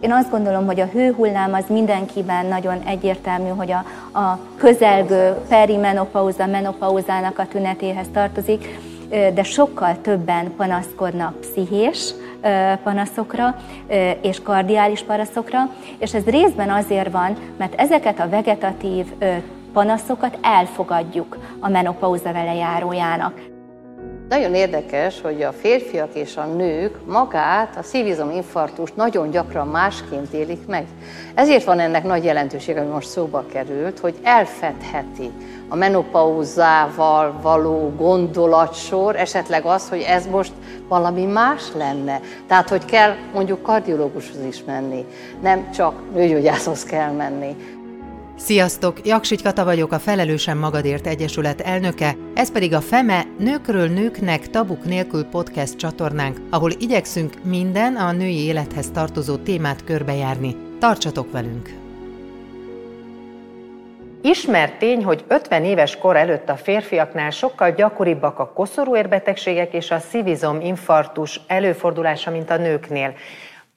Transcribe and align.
Én 0.00 0.12
azt 0.12 0.30
gondolom, 0.30 0.66
hogy 0.66 0.80
a 0.80 0.86
hőhullám 0.86 1.54
az 1.54 1.64
mindenkiben 1.68 2.46
nagyon 2.46 2.82
egyértelmű, 2.86 3.48
hogy 3.48 3.72
a, 3.72 3.84
a 4.18 4.38
közelgő 4.56 5.34
perimenopauza, 5.48 6.46
menopauzának 6.46 7.38
a 7.38 7.46
tünetéhez 7.46 8.06
tartozik, 8.12 8.78
de 9.34 9.42
sokkal 9.42 10.00
többen 10.00 10.52
panaszkodnak 10.56 11.40
pszichés 11.40 12.14
panaszokra 12.82 13.56
és 14.22 14.42
kardiális 14.42 15.02
panaszokra, 15.02 15.58
és 15.98 16.14
ez 16.14 16.24
részben 16.24 16.70
azért 16.70 17.10
van, 17.10 17.36
mert 17.56 17.74
ezeket 17.74 18.20
a 18.20 18.28
vegetatív 18.28 19.06
panaszokat 19.72 20.38
elfogadjuk 20.42 21.38
a 21.60 21.68
menopauza 21.68 22.32
vele 22.32 22.54
járójának. 22.54 23.49
Nagyon 24.30 24.54
érdekes, 24.54 25.20
hogy 25.20 25.42
a 25.42 25.52
férfiak 25.52 26.14
és 26.14 26.36
a 26.36 26.44
nők 26.44 27.06
magát, 27.06 27.76
a 27.76 27.82
szívizominfarktust 27.82 28.96
nagyon 28.96 29.30
gyakran 29.30 29.68
másként 29.68 30.32
élik 30.32 30.66
meg. 30.66 30.86
Ezért 31.34 31.64
van 31.64 31.78
ennek 31.78 32.04
nagy 32.04 32.24
jelentősége, 32.24 32.80
ami 32.80 32.90
most 32.90 33.08
szóba 33.08 33.44
került, 33.52 33.98
hogy 33.98 34.14
elfedheti 34.22 35.30
a 35.68 35.76
menopauzával 35.76 37.38
való 37.42 37.92
gondolatsor, 37.96 39.16
esetleg 39.16 39.64
az, 39.64 39.88
hogy 39.88 40.00
ez 40.00 40.26
most 40.26 40.52
valami 40.88 41.24
más 41.24 41.62
lenne. 41.74 42.20
Tehát, 42.46 42.68
hogy 42.68 42.84
kell 42.84 43.14
mondjuk 43.34 43.62
kardiológushoz 43.62 44.44
is 44.44 44.64
menni, 44.64 45.04
nem 45.42 45.70
csak 45.70 46.12
nőgyógyászhoz 46.14 46.84
kell 46.84 47.10
menni. 47.10 47.56
Sziasztok! 48.44 49.06
Jaksigy 49.06 49.42
Kata 49.42 49.64
vagyok, 49.64 49.92
a 49.92 49.98
Felelősen 49.98 50.56
Magadért 50.56 51.06
Egyesület 51.06 51.60
elnöke, 51.60 52.16
ez 52.34 52.52
pedig 52.52 52.74
a 52.74 52.80
FEME 52.80 53.24
Nőkről 53.38 53.88
Nőknek 53.88 54.50
Tabuk 54.50 54.84
Nélkül 54.84 55.24
podcast 55.24 55.76
csatornánk, 55.76 56.40
ahol 56.50 56.70
igyekszünk 56.78 57.34
minden 57.44 57.96
a 57.96 58.12
női 58.12 58.44
élethez 58.44 58.90
tartozó 58.90 59.36
témát 59.36 59.84
körbejárni. 59.84 60.56
Tartsatok 60.78 61.32
velünk! 61.32 61.68
Ismert 64.22 64.78
tény, 64.78 65.04
hogy 65.04 65.24
50 65.28 65.64
éves 65.64 65.96
kor 65.96 66.16
előtt 66.16 66.48
a 66.48 66.56
férfiaknál 66.56 67.30
sokkal 67.30 67.70
gyakoribbak 67.70 68.38
a 68.38 68.52
koszorúérbetegségek 68.52 69.72
és 69.72 69.90
a 69.90 69.98
szívizom 69.98 70.60
infarktus 70.60 71.40
előfordulása, 71.46 72.30
mint 72.30 72.50
a 72.50 72.56
nőknél. 72.56 73.14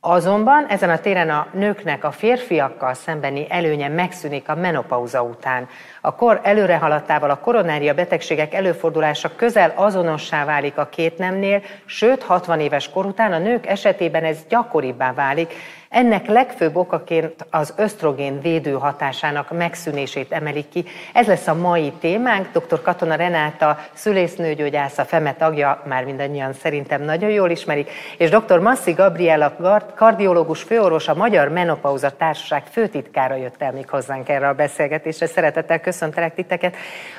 Azonban 0.06 0.66
ezen 0.66 0.90
a 0.90 1.00
téren 1.00 1.30
a 1.30 1.48
nőknek 1.54 2.04
a 2.04 2.12
férfiakkal 2.12 2.94
szembeni 2.94 3.46
előnye 3.50 3.88
megszűnik 3.88 4.50
a 4.50 4.56
menopauza 4.56 5.24
után. 5.24 5.68
A 6.06 6.16
kor 6.16 6.40
előrehaladtával 6.44 7.30
a 7.30 7.40
koronária 7.40 7.94
betegségek 7.94 8.54
előfordulása 8.54 9.36
közel 9.36 9.74
azonossá 9.76 10.46
válik 10.46 10.78
a 10.78 10.90
két 10.90 11.18
nemnél, 11.18 11.62
sőt 11.86 12.24
60 12.24 12.60
éves 12.60 12.90
kor 12.90 13.06
után 13.06 13.34
a 13.34 13.38
nők 13.38 13.68
esetében 13.68 14.24
ez 14.24 14.38
gyakoribbá 14.50 15.14
válik, 15.14 15.54
ennek 15.94 16.28
legfőbb 16.28 16.76
okaként 16.76 17.46
az 17.50 17.74
ösztrogén 17.78 18.42
védő 18.42 18.72
hatásának 18.72 19.58
megszűnését 19.58 20.32
emelik 20.32 20.70
ki. 20.70 20.86
Ez 21.14 21.28
lesz 21.28 21.48
a 21.48 21.54
mai 21.54 21.92
témánk. 22.00 22.48
Dr. 22.52 22.82
Katona 22.82 23.16
Renáta, 23.16 23.80
szülésznőgyógyász, 23.94 24.98
a 24.98 25.06
FEME 25.06 25.34
tagja, 25.34 25.82
már 25.86 26.04
mindannyian 26.04 26.54
szerintem 26.54 27.02
nagyon 27.02 27.30
jól 27.30 27.50
ismerik, 27.50 27.90
és 28.18 28.30
dr. 28.30 28.60
Masszi 28.60 28.92
Gabriela, 28.92 29.56
kardiológus 29.96 30.62
főorvos, 30.62 31.08
a 31.08 31.16
Magyar 31.16 31.50
Menopauza 31.50 32.10
Társaság 32.10 32.64
főtitkára 32.72 33.36
jött 33.36 33.62
el 33.62 33.72
még 33.72 33.90
hozzánk 33.90 34.30
erre 34.30 34.48
a 34.48 34.54
beszélgetésre. 34.54 35.26
Szeretettel 35.26 35.80
köszöntelek 35.94 36.34
titeket. 36.34 36.76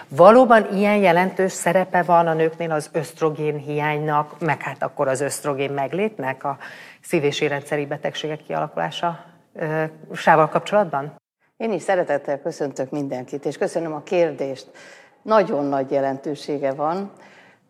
Valóban 0.09 0.75
ilyen 0.77 0.97
jelentős 0.97 1.53
szerepe 1.53 2.03
van 2.03 2.27
a 2.27 2.35
nőknél 2.35 2.71
az 2.71 2.91
ösztrogén 2.93 3.57
hiánynak, 3.57 4.41
meg 4.41 4.63
hát 4.63 4.83
akkor 4.83 5.09
az 5.09 5.21
ösztrogén 5.21 5.73
meglétnek 5.73 6.45
a 6.45 6.59
szív- 7.03 7.25
és 7.25 7.41
érrendszeri 7.41 7.87
betegségek 7.87 8.43
kialakulása 8.47 9.25
sával 10.13 10.49
kapcsolatban? 10.49 11.15
Én 11.57 11.73
is 11.73 11.83
szeretettel 11.83 12.41
köszöntök 12.41 12.91
mindenkit, 12.91 13.45
és 13.45 13.59
köszönöm 13.59 13.95
a 13.95 14.03
kérdést. 14.03 14.67
Nagyon 15.23 15.65
nagy 15.65 15.91
jelentősége 15.91 16.73
van. 16.73 17.13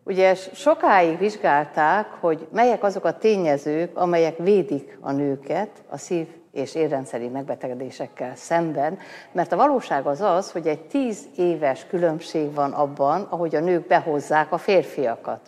Ugye 0.03 0.35
sokáig 0.35 1.17
vizsgálták, 1.17 2.07
hogy 2.19 2.47
melyek 2.51 2.83
azok 2.83 3.05
a 3.05 3.17
tényezők, 3.17 3.97
amelyek 3.97 4.37
védik 4.37 4.97
a 5.01 5.11
nőket 5.11 5.69
a 5.89 5.97
szív- 5.97 6.44
és 6.55 6.75
érrendszeri 6.75 7.27
megbetegedésekkel 7.27 8.35
szemben, 8.35 8.97
mert 9.31 9.51
a 9.51 9.55
valóság 9.55 10.05
az 10.05 10.21
az, 10.21 10.51
hogy 10.51 10.67
egy 10.67 10.81
tíz 10.81 11.19
éves 11.35 11.85
különbség 11.87 12.53
van 12.53 12.71
abban, 12.71 13.27
ahogy 13.29 13.55
a 13.55 13.59
nők 13.59 13.87
behozzák 13.87 14.51
a 14.51 14.57
férfiakat. 14.57 15.39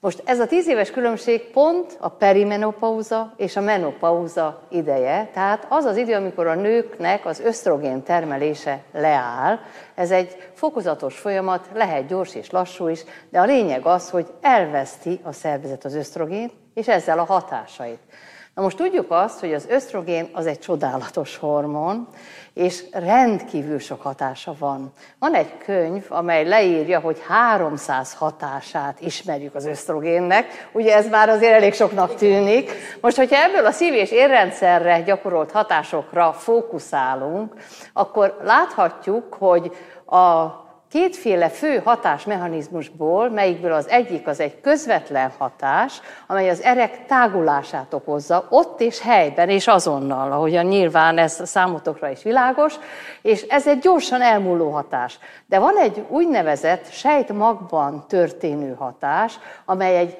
Most 0.00 0.22
ez 0.24 0.40
a 0.40 0.46
tíz 0.46 0.68
éves 0.68 0.90
különbség 0.90 1.50
pont 1.50 1.96
a 2.00 2.08
perimenopauza 2.08 3.32
és 3.36 3.56
a 3.56 3.60
menopauza 3.60 4.62
ideje, 4.68 5.30
tehát 5.32 5.66
az 5.68 5.84
az 5.84 5.96
idő, 5.96 6.14
amikor 6.14 6.46
a 6.46 6.54
nőknek 6.54 7.26
az 7.26 7.40
ösztrogén 7.40 8.02
termelése 8.02 8.82
leáll. 8.92 9.58
Ez 9.94 10.10
egy 10.10 10.50
fokozatos 10.54 11.18
folyamat, 11.18 11.68
lehet 11.74 12.06
gyors 12.06 12.34
és 12.34 12.50
lassú 12.50 12.88
is, 12.88 13.04
de 13.30 13.40
a 13.40 13.44
lényeg 13.44 13.86
az, 13.86 14.10
hogy 14.10 14.26
elveszti 14.40 15.20
a 15.22 15.32
szervezet 15.32 15.84
az 15.84 15.94
ösztrogén, 15.94 16.50
és 16.74 16.88
ezzel 16.88 17.18
a 17.18 17.24
hatásait. 17.24 18.00
Na 18.54 18.62
most 18.62 18.76
tudjuk 18.76 19.10
azt, 19.10 19.40
hogy 19.40 19.54
az 19.54 19.66
ösztrogén 19.68 20.28
az 20.32 20.46
egy 20.46 20.58
csodálatos 20.58 21.36
hormon, 21.36 22.08
és 22.52 22.84
rendkívül 22.92 23.78
sok 23.78 24.02
hatása 24.02 24.54
van. 24.58 24.92
Van 25.18 25.34
egy 25.34 25.58
könyv, 25.58 26.04
amely 26.08 26.48
leírja, 26.48 27.00
hogy 27.00 27.22
300 27.26 28.14
hatását 28.14 29.00
ismerjük 29.00 29.54
az 29.54 29.66
ösztrogénnek. 29.66 30.68
Ugye 30.72 30.94
ez 30.94 31.08
már 31.08 31.28
azért 31.28 31.52
elég 31.52 31.74
soknak 31.74 32.14
tűnik. 32.14 32.70
Most, 33.00 33.16
hogyha 33.16 33.42
ebből 33.42 33.66
a 33.66 33.70
szív- 33.70 33.94
és 33.94 34.10
érrendszerre 34.10 35.00
gyakorolt 35.00 35.50
hatásokra 35.50 36.32
fókuszálunk, 36.32 37.54
akkor 37.92 38.36
láthatjuk, 38.42 39.34
hogy 39.34 39.72
a 40.06 40.63
kétféle 40.90 41.48
fő 41.48 41.78
hatásmechanizmusból, 41.84 43.30
melyikből 43.30 43.72
az 43.72 43.88
egyik 43.88 44.26
az 44.26 44.40
egy 44.40 44.60
közvetlen 44.60 45.32
hatás, 45.38 46.00
amely 46.26 46.48
az 46.48 46.62
erek 46.62 47.06
tágulását 47.06 47.94
okozza, 47.94 48.46
ott 48.50 48.80
és 48.80 49.00
helyben 49.00 49.48
és 49.48 49.66
azonnal, 49.66 50.32
ahogyan 50.32 50.64
nyilván 50.64 51.18
ez 51.18 51.48
számotokra 51.48 52.10
is 52.10 52.22
világos, 52.22 52.74
és 53.22 53.42
ez 53.42 53.66
egy 53.68 53.78
gyorsan 53.78 54.22
elmúló 54.22 54.70
hatás. 54.70 55.18
De 55.46 55.58
van 55.58 55.76
egy 55.76 56.04
úgynevezett 56.08 56.90
sejtmagban 56.90 58.04
történő 58.08 58.74
hatás, 58.74 59.38
amely 59.64 59.96
egy 59.96 60.18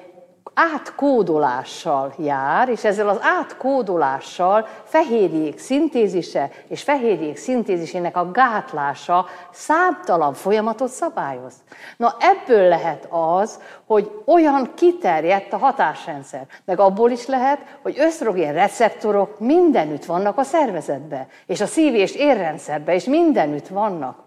átkódolással 0.53 2.13
jár, 2.17 2.69
és 2.69 2.83
ezzel 2.83 3.09
az 3.09 3.17
átkódolással 3.21 4.67
fehérjék 4.83 5.59
szintézise 5.59 6.49
és 6.67 6.83
fehérjék 6.83 7.37
szintézisének 7.37 8.17
a 8.17 8.31
gátlása 8.31 9.25
számtalan 9.51 10.33
folyamatot 10.33 10.89
szabályoz. 10.89 11.53
Na 11.97 12.15
ebből 12.19 12.67
lehet 12.67 13.07
az, 13.09 13.59
hogy 13.85 14.11
olyan 14.25 14.71
kiterjedt 14.75 15.53
a 15.53 15.57
hatásrendszer, 15.57 16.47
meg 16.65 16.79
abból 16.79 17.11
is 17.11 17.25
lehet, 17.25 17.59
hogy 17.81 17.99
ösztrogén 17.99 18.53
receptorok 18.53 19.39
mindenütt 19.39 20.05
vannak 20.05 20.37
a 20.37 20.43
szervezetben, 20.43 21.27
és 21.45 21.61
a 21.61 21.65
szív- 21.65 21.95
és 21.95 22.15
érrendszerben 22.15 22.95
is 22.95 23.05
mindenütt 23.05 23.67
vannak. 23.67 24.17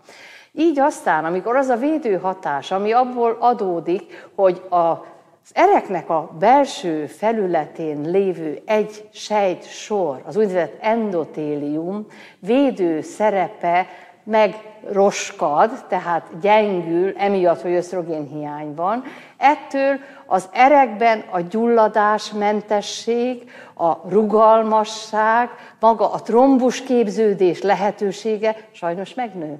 Így 0.52 0.78
aztán, 0.78 1.24
amikor 1.24 1.56
az 1.56 1.68
a 1.68 1.76
védő 1.76 2.16
hatás, 2.16 2.70
ami 2.70 2.92
abból 2.92 3.36
adódik, 3.40 4.28
hogy 4.34 4.62
a 4.70 5.16
az 5.50 5.56
ereknek 5.56 6.10
a 6.10 6.30
belső 6.38 7.06
felületén 7.06 8.10
lévő 8.10 8.62
egy 8.64 9.08
sejt 9.12 9.70
sor, 9.70 10.22
az 10.26 10.36
úgynevezett 10.36 10.76
endotélium 10.80 12.06
védő 12.38 13.00
szerepe 13.00 13.86
megroskad, 14.24 15.70
tehát 15.88 16.26
gyengül, 16.40 17.14
emiatt, 17.16 17.60
hogy 17.60 17.72
ösztrogénhiány 17.72 18.74
van. 18.74 19.04
Ettől 19.36 19.98
az 20.26 20.48
erekben 20.52 21.24
a 21.30 21.40
gyulladásmentesség, 21.40 23.50
a 23.74 24.08
rugalmasság, 24.08 25.48
maga 25.80 26.12
a 26.12 26.22
trombus 26.22 26.82
képződés 26.82 27.62
lehetősége 27.62 28.56
sajnos 28.72 29.14
megnő. 29.14 29.58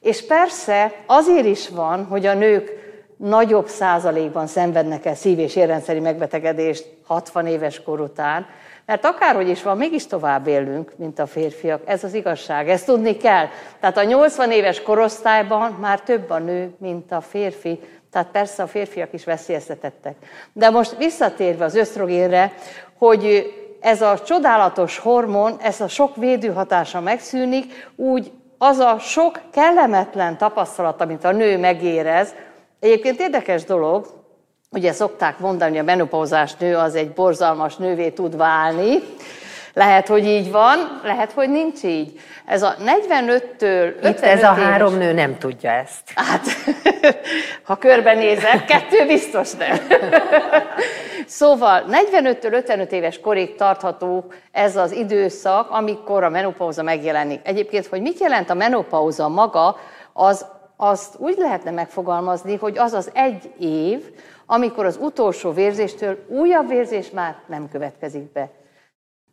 És 0.00 0.26
persze 0.26 0.92
azért 1.06 1.46
is 1.46 1.68
van, 1.68 2.04
hogy 2.04 2.26
a 2.26 2.34
nők 2.34 2.81
nagyobb 3.22 3.68
százalékban 3.68 4.46
szenvednek 4.46 5.06
el 5.06 5.14
szív- 5.14 5.38
és 5.38 5.56
érrendszeri 5.56 6.00
megbetegedést 6.00 6.86
60 7.06 7.46
éves 7.46 7.82
kor 7.82 8.00
után, 8.00 8.46
mert 8.86 9.04
akárhogy 9.04 9.48
is 9.48 9.62
van, 9.62 9.76
mégis 9.76 10.06
tovább 10.06 10.46
élünk, 10.46 10.92
mint 10.96 11.18
a 11.18 11.26
férfiak. 11.26 11.82
Ez 11.84 12.04
az 12.04 12.14
igazság, 12.14 12.68
ezt 12.68 12.86
tudni 12.86 13.16
kell. 13.16 13.46
Tehát 13.80 13.96
a 13.96 14.04
80 14.04 14.50
éves 14.50 14.82
korosztályban 14.82 15.72
már 15.80 16.00
több 16.00 16.30
a 16.30 16.38
nő, 16.38 16.74
mint 16.78 17.12
a 17.12 17.20
férfi. 17.20 17.80
Tehát 18.10 18.28
persze 18.28 18.62
a 18.62 18.66
férfiak 18.66 19.12
is 19.12 19.24
veszélyeztetettek. 19.24 20.14
De 20.52 20.70
most 20.70 20.96
visszatérve 20.96 21.64
az 21.64 21.74
ösztrogénre, 21.74 22.52
hogy 22.98 23.52
ez 23.80 24.02
a 24.02 24.18
csodálatos 24.22 24.98
hormon, 24.98 25.56
ez 25.60 25.80
a 25.80 25.88
sok 25.88 26.16
védőhatása 26.16 27.00
megszűnik, 27.00 27.90
úgy 27.96 28.32
az 28.58 28.78
a 28.78 28.98
sok 28.98 29.40
kellemetlen 29.52 30.38
tapasztalat, 30.38 31.00
amit 31.00 31.24
a 31.24 31.32
nő 31.32 31.58
megérez, 31.58 32.34
Egyébként 32.82 33.20
érdekes 33.20 33.64
dolog, 33.64 34.06
ugye 34.70 34.92
szokták 34.92 35.38
mondani, 35.38 35.70
hogy 35.70 35.80
a 35.80 35.82
menopauzás 35.82 36.56
nő 36.56 36.76
az 36.76 36.94
egy 36.94 37.12
borzalmas 37.12 37.76
nővé 37.76 38.10
tud 38.10 38.36
válni, 38.36 39.02
Lehet, 39.74 40.08
hogy 40.08 40.26
így 40.26 40.50
van, 40.50 41.00
lehet, 41.02 41.32
hogy 41.32 41.50
nincs 41.50 41.82
így. 41.82 42.20
Ez 42.46 42.62
a 42.62 42.76
45-től 42.78 43.96
55 43.96 44.18
Itt 44.18 44.20
ez 44.20 44.42
a 44.42 44.52
éves... 44.52 44.64
három 44.64 44.94
nő 44.94 45.12
nem 45.12 45.38
tudja 45.38 45.70
ezt. 45.70 46.02
Hát, 46.14 46.46
ha 47.68 47.76
körbenézek, 47.76 48.64
kettő 48.64 49.06
biztos 49.06 49.52
nem. 49.52 49.78
Szóval 51.26 51.84
45-től 51.90 52.52
55 52.52 52.92
éves 52.92 53.20
korig 53.20 53.54
tartható 53.54 54.32
ez 54.50 54.76
az 54.76 54.92
időszak, 54.92 55.70
amikor 55.70 56.24
a 56.24 56.28
menopauza 56.28 56.82
megjelenik. 56.82 57.40
Egyébként, 57.42 57.86
hogy 57.86 58.00
mit 58.00 58.20
jelent 58.20 58.50
a 58.50 58.54
menopauza 58.54 59.28
maga, 59.28 59.76
az, 60.12 60.46
azt 60.82 61.14
úgy 61.18 61.36
lehetne 61.38 61.70
megfogalmazni, 61.70 62.56
hogy 62.56 62.78
az 62.78 62.92
az 62.92 63.10
egy 63.14 63.52
év, 63.58 64.10
amikor 64.46 64.84
az 64.84 64.98
utolsó 65.00 65.52
vérzéstől 65.52 66.18
újabb 66.28 66.68
vérzés 66.68 67.10
már 67.10 67.36
nem 67.46 67.68
következik 67.68 68.32
be. 68.32 68.50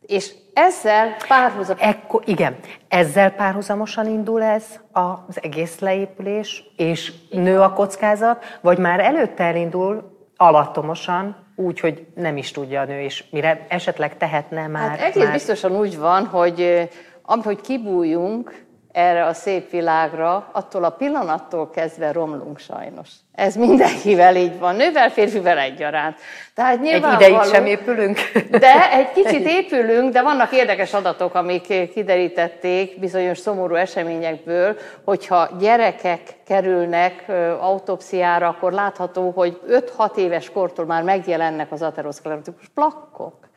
És 0.06 0.34
ezzel 0.54 1.16
párhuzamosan... 1.28 1.88
Ekko, 1.88 2.20
igen, 2.24 2.56
ezzel 2.88 3.30
párhuzamosan 3.30 4.06
indul 4.06 4.42
ez 4.42 4.64
az 4.92 5.42
egész 5.42 5.78
leépülés, 5.78 6.64
és 6.76 7.12
nő 7.30 7.60
a 7.60 7.72
kockázat, 7.72 8.44
vagy 8.60 8.78
már 8.78 9.00
előtte 9.00 9.44
elindul 9.44 10.18
alattomosan, 10.36 11.36
úgy, 11.56 11.80
hogy 11.80 12.06
nem 12.14 12.36
is 12.36 12.50
tudja 12.50 12.80
a 12.80 12.84
nő, 12.84 13.00
és 13.00 13.24
mire 13.30 13.66
esetleg 13.68 14.16
tehetne 14.16 14.66
már. 14.66 14.88
Hát 14.88 15.00
egész 15.00 15.22
már... 15.22 15.32
biztosan 15.32 15.78
úgy 15.78 15.98
van, 15.98 16.26
hogy 16.26 16.88
ahogy 17.22 17.60
kibújunk, 17.60 18.68
erre 18.92 19.26
a 19.26 19.32
szép 19.32 19.70
világra, 19.70 20.48
attól 20.52 20.84
a 20.84 20.90
pillanattól 20.90 21.70
kezdve 21.70 22.12
romlunk 22.12 22.58
sajnos. 22.58 23.08
Ez 23.34 23.54
mindenkivel 23.54 24.36
így 24.36 24.58
van, 24.58 24.76
nővel, 24.76 25.10
férfivel 25.10 25.58
egyaránt. 25.58 26.16
Tehát 26.54 26.78
egy 26.84 27.02
ideig 27.14 27.42
sem 27.42 27.66
épülünk? 27.66 28.18
De 28.50 28.92
egy 28.92 29.12
kicsit 29.12 29.46
épülünk, 29.46 30.12
de 30.12 30.22
vannak 30.22 30.52
érdekes 30.52 30.94
adatok, 30.94 31.34
amik 31.34 31.90
kiderítették 31.92 33.00
bizonyos 33.00 33.38
szomorú 33.38 33.74
eseményekből, 33.74 34.76
hogyha 35.04 35.48
gyerekek 35.58 36.20
kerülnek 36.46 37.24
autopsziára, 37.60 38.48
akkor 38.48 38.72
látható, 38.72 39.30
hogy 39.30 39.60
5-6 39.96 40.16
éves 40.16 40.50
kortól 40.50 40.84
már 40.84 41.02
megjelennek 41.02 41.72
az 41.72 41.82
ateroszklerotikus 41.82 42.68
plakkok. 42.74 43.49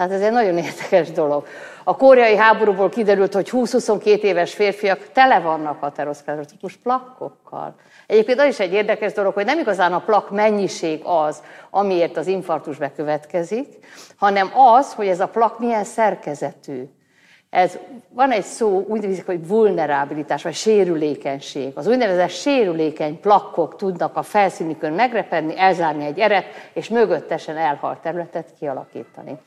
Tehát 0.00 0.14
ez 0.14 0.22
egy 0.22 0.32
nagyon 0.32 0.58
érdekes 0.58 1.10
dolog. 1.10 1.46
A 1.84 1.96
koreai 1.96 2.36
háborúból 2.36 2.88
kiderült, 2.88 3.34
hogy 3.34 3.48
20-22 3.52 4.04
éves 4.04 4.54
férfiak 4.54 5.12
tele 5.12 5.40
vannak 5.40 5.82
ateroszklerotikus 5.82 6.76
plakkokkal. 6.76 7.74
Egyébként 8.06 8.40
az 8.40 8.46
is 8.46 8.60
egy 8.60 8.72
érdekes 8.72 9.12
dolog, 9.12 9.34
hogy 9.34 9.44
nem 9.44 9.58
igazán 9.58 9.92
a 9.92 9.98
plak 9.98 10.30
mennyiség 10.30 11.00
az, 11.04 11.42
amiért 11.70 12.16
az 12.16 12.26
infarktus 12.26 12.76
bekövetkezik, 12.76 13.66
hanem 14.16 14.50
az, 14.54 14.92
hogy 14.92 15.06
ez 15.06 15.20
a 15.20 15.28
plak 15.28 15.58
milyen 15.58 15.84
szerkezetű. 15.84 16.88
Ez, 17.50 17.78
van 18.08 18.30
egy 18.30 18.44
szó, 18.44 18.84
úgy 18.88 19.00
nézik, 19.00 19.26
hogy 19.26 19.46
vulnerabilitás, 19.46 20.42
vagy 20.42 20.54
sérülékenység. 20.54 21.72
Az 21.74 21.86
úgynevezett 21.86 22.30
sérülékeny 22.30 23.20
plakkok 23.20 23.76
tudnak 23.76 24.16
a 24.16 24.22
felszínükön 24.22 24.92
megrepedni, 24.92 25.58
elzárni 25.58 26.04
egy 26.04 26.18
eret, 26.18 26.44
és 26.72 26.88
mögöttesen 26.88 27.56
elhalt 27.56 27.98
területet 27.98 28.54
kialakítani. 28.58 29.38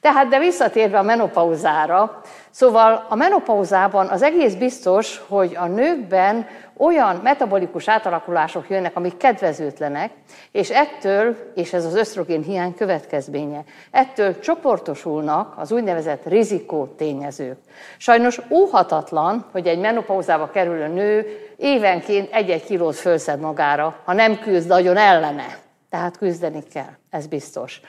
Tehát, 0.00 0.28
de 0.28 0.38
visszatérve 0.38 0.98
a 0.98 1.02
menopauzára, 1.02 2.20
szóval 2.50 3.06
a 3.08 3.14
menopauzában 3.14 4.06
az 4.06 4.22
egész 4.22 4.54
biztos, 4.54 5.22
hogy 5.28 5.56
a 5.56 5.66
nőkben 5.66 6.46
olyan 6.76 7.20
metabolikus 7.22 7.88
átalakulások 7.88 8.68
jönnek, 8.70 8.96
amik 8.96 9.16
kedvezőtlenek, 9.16 10.10
és 10.52 10.70
ettől, 10.70 11.36
és 11.54 11.72
ez 11.72 11.84
az 11.84 11.94
ösztrogén 11.94 12.42
hiány 12.42 12.74
következménye, 12.74 13.64
ettől 13.90 14.38
csoportosulnak 14.38 15.54
az 15.56 15.72
úgynevezett 15.72 16.26
rizikó 16.26 16.86
tényezők. 16.86 17.58
Sajnos 17.96 18.40
óhatatlan, 18.50 19.44
hogy 19.52 19.66
egy 19.66 19.78
menopauzába 19.78 20.50
kerülő 20.50 20.86
nő 20.86 21.26
évenként 21.56 22.32
egy-egy 22.32 22.64
kilót 22.64 22.96
fölszed 22.96 23.40
magára, 23.40 23.96
ha 24.04 24.12
nem 24.12 24.38
küzd 24.38 24.68
nagyon 24.68 24.96
ellene. 24.96 25.58
Tehát 25.90 26.16
küzdeni 26.16 26.62
kell, 26.72 26.92
ez 27.10 27.26
biztos. 27.26 27.80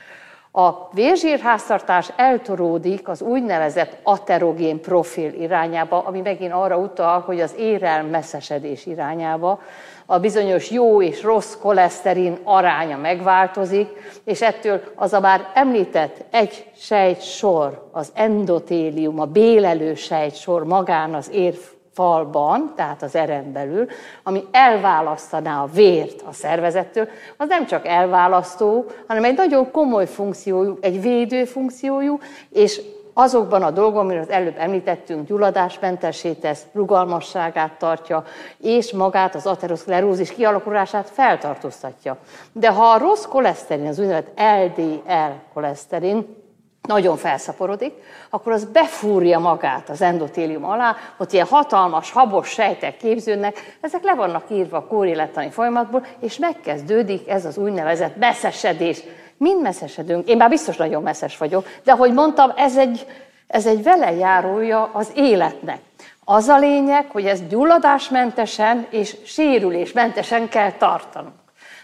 A 0.52 0.90
vérzsírháztartás 0.92 2.12
eltoródik 2.16 3.08
az 3.08 3.22
úgynevezett 3.22 3.98
aterogén 4.04 4.82
profil 4.82 5.34
irányába, 5.34 6.04
ami 6.06 6.22
megint 6.22 6.54
arra 6.54 6.78
utal, 6.78 7.20
hogy 7.20 7.40
az 7.40 7.56
érel 7.58 8.04
messzesedés 8.04 8.86
irányába. 8.86 9.60
A 10.06 10.20
bizonyos 10.20 10.72
jó 10.72 11.02
és 11.02 11.24
rossz 11.24 11.56
koleszterin 11.56 12.38
aránya 12.44 12.98
megváltozik, 12.98 13.90
és 14.24 14.42
ettől 14.42 14.82
az 14.96 15.14
a 15.14 15.20
már 15.20 15.50
említett 15.54 16.26
egy 16.32 16.72
sejtsor, 16.76 17.90
az 17.92 18.12
endotélium, 18.14 19.20
a 19.20 19.26
bélelő 19.26 19.94
sejtsor 19.96 20.66
magán 20.66 21.14
az 21.14 21.30
ér 21.32 21.56
falban, 21.94 22.74
tehát 22.76 23.02
az 23.02 23.16
eren 23.16 23.52
belül, 23.52 23.88
ami 24.24 24.44
elválasztaná 24.52 25.62
a 25.62 25.70
vért 25.74 26.22
a 26.22 26.32
szervezettől, 26.32 27.08
az 27.38 27.48
nem 27.48 27.66
csak 27.66 27.88
elválasztó, 27.88 28.86
hanem 29.08 29.24
egy 29.24 29.38
nagyon 29.38 29.72
komoly 29.72 30.08
funkciójú, 30.08 30.78
egy 30.82 31.02
védő 31.02 31.46
funkciójú, 31.46 32.20
és 32.50 32.82
azokban 33.14 33.64
a 33.64 33.72
dolgokban, 33.72 34.04
amiről 34.04 34.22
az 34.22 34.30
előbb 34.30 34.56
említettünk, 34.58 35.28
gyulladásmentessé 35.28 36.32
tesz, 36.32 36.66
rugalmasságát 36.74 37.78
tartja, 37.78 38.24
és 38.58 38.92
magát 38.92 39.36
az 39.36 39.46
ateroszklerózis 39.46 40.34
kialakulását 40.34 41.10
feltartóztatja. 41.10 42.18
De 42.52 42.70
ha 42.70 42.84
a 42.84 42.98
rossz 42.98 43.26
koleszterin, 43.26 43.88
az 43.88 44.00
úgynevezett 44.00 44.40
LDL 44.40 45.32
koleszterin, 45.54 46.38
nagyon 46.88 47.18
felszaporodik, 47.18 47.94
akkor 48.30 48.52
az 48.52 48.66
befúrja 48.66 49.40
magát 49.40 49.90
az 49.90 50.02
endotélium 50.02 50.66
alá, 50.66 50.96
ott 51.18 51.34
ilyen 51.34 51.46
hatalmas, 51.46 52.12
habos 52.12 52.50
sejtek 52.50 52.98
képződnek, 52.98 53.78
ezek 53.82 54.04
le 54.04 54.16
vannak 54.16 54.46
írva 54.50 54.78
a 54.78 54.86
kórélettani 54.86 55.50
folyamatból, 55.50 56.06
és 56.20 56.38
megkezdődik 56.38 57.30
ez 57.30 57.46
az 57.46 57.58
úgynevezett 57.58 58.18
messzesedés. 58.18 59.04
Mind 59.38 59.62
messzesedünk, 59.62 60.28
én 60.28 60.38
már 60.38 60.50
biztos 60.50 60.78
nagyon 60.78 61.04
messzes 61.04 61.38
vagyok, 61.38 61.68
de 61.84 61.92
ahogy 61.92 62.14
mondtam, 62.14 62.52
ez 62.56 62.78
egy, 62.78 63.06
ez 63.48 63.66
egy 63.66 63.84
vele 63.84 64.12
járója 64.12 64.90
az 64.94 65.12
életnek. 65.16 65.80
Az 66.24 66.48
a 66.48 66.58
lényeg, 66.58 67.06
hogy 67.12 67.26
ezt 67.26 67.48
gyulladásmentesen 67.48 68.88
és 68.90 69.16
sérülésmentesen 69.26 70.50
kell 70.50 70.72
tartanunk. 70.72 71.34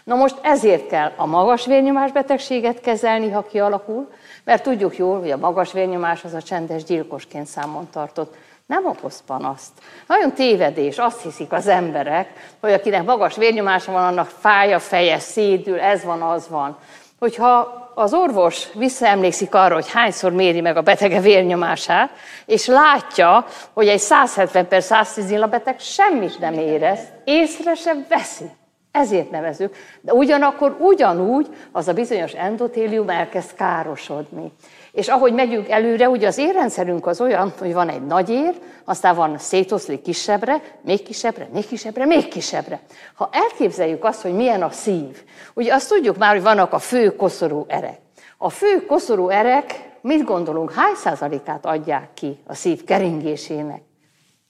Na 0.04 0.14
most 0.14 0.36
ezért 0.42 0.86
kell 0.86 1.12
a 1.16 1.26
magas 1.26 1.66
vérnyomásbetegséget 1.66 2.80
kezelni, 2.80 3.30
ha 3.30 3.42
kialakul, 3.42 4.08
mert 4.46 4.62
tudjuk 4.62 4.96
jól, 4.96 5.18
hogy 5.18 5.30
a 5.30 5.36
magas 5.36 5.72
vérnyomás 5.72 6.24
az 6.24 6.34
a 6.34 6.42
csendes 6.42 6.84
gyilkosként 6.84 7.46
számon 7.46 7.88
tartott. 7.90 8.34
Nem 8.66 8.86
okoz 8.86 9.22
panaszt. 9.26 9.72
Nagyon 10.06 10.32
tévedés, 10.32 10.98
azt 10.98 11.22
hiszik 11.22 11.52
az 11.52 11.66
emberek, 11.66 12.54
hogy 12.60 12.72
akinek 12.72 13.04
magas 13.04 13.36
vérnyomása 13.36 13.92
van, 13.92 14.04
annak 14.04 14.28
fáj 14.38 14.74
a 14.74 14.78
feje, 14.78 15.18
szédül, 15.18 15.80
ez 15.80 16.04
van, 16.04 16.22
az 16.22 16.48
van. 16.48 16.76
Hogyha 17.18 17.84
az 17.94 18.14
orvos 18.14 18.72
visszaemlékszik 18.72 19.54
arra, 19.54 19.74
hogy 19.74 19.90
hányszor 19.90 20.32
méri 20.32 20.60
meg 20.60 20.76
a 20.76 20.82
betege 20.82 21.20
vérnyomását, 21.20 22.10
és 22.46 22.66
látja, 22.66 23.46
hogy 23.72 23.88
egy 23.88 23.98
170 23.98 24.68
per 24.68 24.82
110 24.82 25.48
beteg 25.50 25.80
semmit 25.80 26.38
nem 26.38 26.52
érez, 26.52 26.98
észre 27.24 27.74
sem 27.74 28.06
veszi. 28.08 28.50
Ezért 28.96 29.30
nevezük. 29.30 29.74
De 30.00 30.12
ugyanakkor 30.12 30.76
ugyanúgy 30.80 31.46
az 31.72 31.88
a 31.88 31.92
bizonyos 31.92 32.32
endotélium 32.32 33.08
elkezd 33.08 33.54
károsodni. 33.54 34.52
És 34.92 35.08
ahogy 35.08 35.32
megyünk 35.32 35.68
előre, 35.68 36.08
ugye 36.08 36.26
az 36.26 36.38
érrendszerünk 36.38 37.06
az 37.06 37.20
olyan, 37.20 37.52
hogy 37.58 37.72
van 37.72 37.88
egy 37.88 38.06
nagy 38.06 38.30
ér, 38.30 38.54
aztán 38.84 39.14
van 39.14 39.38
szétoszlik 39.38 40.02
kisebbre, 40.02 40.60
még 40.80 41.02
kisebbre, 41.02 41.48
még 41.52 41.66
kisebbre, 41.66 42.04
még 42.04 42.28
kisebbre. 42.28 42.80
Ha 43.14 43.28
elképzeljük 43.32 44.04
azt, 44.04 44.22
hogy 44.22 44.32
milyen 44.32 44.62
a 44.62 44.70
szív, 44.70 45.22
ugye 45.54 45.74
azt 45.74 45.88
tudjuk 45.88 46.16
már, 46.16 46.32
hogy 46.32 46.42
vannak 46.42 46.72
a 46.72 46.78
fő 46.78 47.16
koszorú 47.16 47.64
erek. 47.68 47.98
A 48.38 48.50
fő 48.50 48.86
koszorú 48.86 49.28
erek, 49.28 49.90
mit 50.00 50.24
gondolunk, 50.24 50.72
hány 50.72 50.94
százalékát 50.94 51.66
adják 51.66 52.08
ki 52.14 52.38
a 52.46 52.54
szív 52.54 52.84
keringésének? 52.84 53.82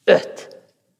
Öt. 0.04 0.55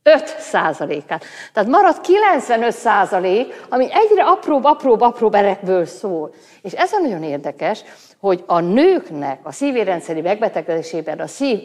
5 0.07 0.27
százalékát. 0.39 1.25
Tehát 1.53 1.69
marad 1.69 2.01
95 2.01 2.73
százalék, 2.73 3.65
ami 3.69 3.89
egyre 3.93 4.25
apróbb, 4.25 4.65
apróbb, 4.65 5.01
apróbb 5.01 5.35
erekből 5.35 5.87
szól. 5.87 6.35
És 6.63 6.73
ez 6.73 6.93
a 6.93 6.99
nagyon 7.01 7.23
érdekes, 7.23 7.85
hogy 8.21 8.45
a 8.47 8.61
nőknek 8.61 9.39
a 9.43 9.53
szívérendszeri 9.53 10.21
megbetegedésében 10.21 11.19
a 11.19 11.27
szív 11.27 11.59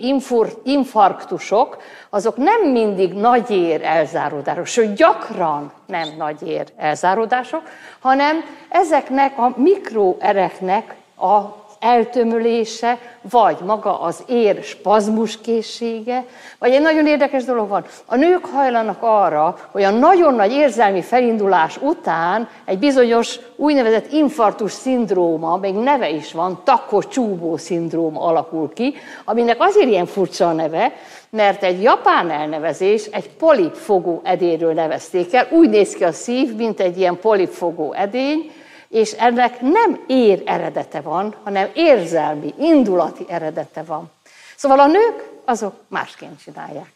infarktusok, 0.64 1.78
azok 2.10 2.38
nem 2.38 2.62
mindig 2.72 3.14
nagyér 3.14 3.84
elzáródások, 3.84 4.66
sőt 4.66 4.96
gyakran 4.96 5.72
nem 5.86 6.08
nagyér 6.18 6.68
elzáródások, 6.78 7.62
hanem 8.00 8.44
ezeknek 8.70 9.38
a 9.38 9.54
mikroereknek 9.56 10.96
a 11.16 11.61
eltömölése, 11.82 12.98
vagy 13.30 13.58
maga 13.66 14.02
az 14.02 14.24
ér 14.28 14.64
spazmus 14.64 15.42
készsége, 15.42 16.26
vagy 16.60 16.72
egy 16.72 16.82
nagyon 16.82 17.08
érdekes 17.08 17.44
dolog 17.44 17.70
van. 17.70 17.86
A 18.06 18.16
nők 18.16 18.46
hajlanak 18.46 18.98
arra, 19.00 19.58
hogy 19.72 19.84
a 19.84 19.90
nagyon 19.90 20.34
nagy 20.34 20.52
érzelmi 20.52 21.02
felindulás 21.02 21.78
után 21.78 22.50
egy 22.66 22.80
bizonyos 22.80 23.40
úgynevezett 23.56 24.12
infartus 24.12 24.72
szindróma, 24.72 25.58
még 25.58 25.74
neve 25.74 26.10
is 26.10 26.34
van, 26.34 26.62
takos-csúbó 26.64 27.58
szindróma 27.58 28.22
alakul 28.22 28.74
ki, 28.74 28.94
aminek 29.26 29.58
azért 29.60 29.88
ilyen 29.88 30.06
furcsa 30.06 30.48
a 30.48 30.54
neve, 30.54 30.94
mert 31.30 31.64
egy 31.64 31.82
japán 31.82 32.30
elnevezés 32.30 33.06
egy 33.06 33.30
polipfogó 33.30 34.22
edéről 34.24 34.74
nevezték 34.74 35.34
el. 35.34 35.48
Úgy 35.52 35.70
néz 35.70 35.94
ki 35.94 36.04
a 36.04 36.12
szív, 36.12 36.56
mint 36.56 36.80
egy 36.80 36.98
ilyen 36.98 37.20
polipfogó 37.20 37.94
edény, 37.94 38.52
és 38.92 39.12
ennek 39.12 39.62
nem 39.62 40.04
ér 40.08 40.42
eredete 40.46 41.02
van, 41.02 41.36
hanem 41.44 41.70
érzelmi, 41.74 42.54
indulati 42.60 43.26
eredete 43.30 43.84
van. 43.84 44.12
Szóval 44.56 44.80
a 44.80 44.88
nők 44.88 45.30
azok 45.46 45.74
másként 45.88 46.42
csinálják. 46.44 46.92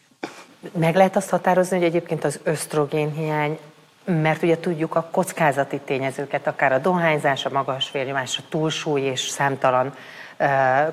Meg 0.78 0.94
lehet 0.94 1.16
azt 1.16 1.30
határozni, 1.30 1.76
hogy 1.76 1.86
egyébként 1.86 2.24
az 2.24 2.40
ösztrogén 2.42 3.12
hiány, 3.12 3.58
mert 4.04 4.42
ugye 4.42 4.58
tudjuk 4.58 4.94
a 4.94 5.08
kockázati 5.10 5.80
tényezőket, 5.84 6.46
akár 6.46 6.72
a 6.72 6.78
dohányzás, 6.78 7.44
a 7.44 7.50
magas 7.52 7.90
vérnyomás, 7.90 8.38
a 8.38 8.42
túlsúly 8.48 9.00
és 9.00 9.20
számtalan 9.20 9.94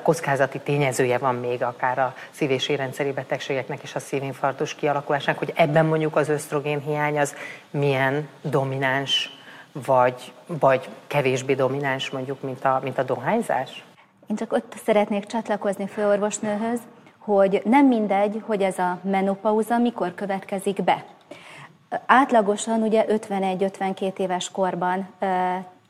kockázati 0.01 0.59
tényezője 0.59 1.17
van 1.17 1.35
még 1.35 1.63
akár 1.63 1.99
a 1.99 2.15
szív- 2.31 2.51
és 2.51 2.69
érrendszeri 2.69 3.11
betegségeknek 3.11 3.83
és 3.83 3.95
a 3.95 3.99
szívinfarktus 3.99 4.75
kialakulásnak, 4.75 5.37
hogy 5.37 5.53
ebben 5.55 5.85
mondjuk 5.85 6.15
az 6.15 6.29
ösztrogén 6.29 6.79
hiány 6.79 7.19
az 7.19 7.35
milyen 7.69 8.27
domináns 8.41 9.42
vagy, 9.73 10.33
vagy 10.47 10.89
kevésbé 11.07 11.53
domináns 11.53 12.09
mondjuk, 12.09 12.41
mint 12.41 12.65
a, 12.65 12.79
mint 12.83 12.97
a 12.97 13.03
dohányzás? 13.03 13.83
Én 14.27 14.35
csak 14.35 14.53
ott 14.53 14.73
szeretnék 14.85 15.25
csatlakozni 15.25 15.87
főorvosnőhöz, 15.87 16.79
hogy 17.17 17.61
nem 17.65 17.87
mindegy, 17.87 18.41
hogy 18.45 18.61
ez 18.61 18.77
a 18.77 18.99
menopauza 19.01 19.77
mikor 19.77 20.13
következik 20.13 20.83
be. 20.83 21.05
Átlagosan 22.05 22.81
ugye 22.81 23.05
51-52 23.07 24.17
éves 24.17 24.51
korban 24.51 25.09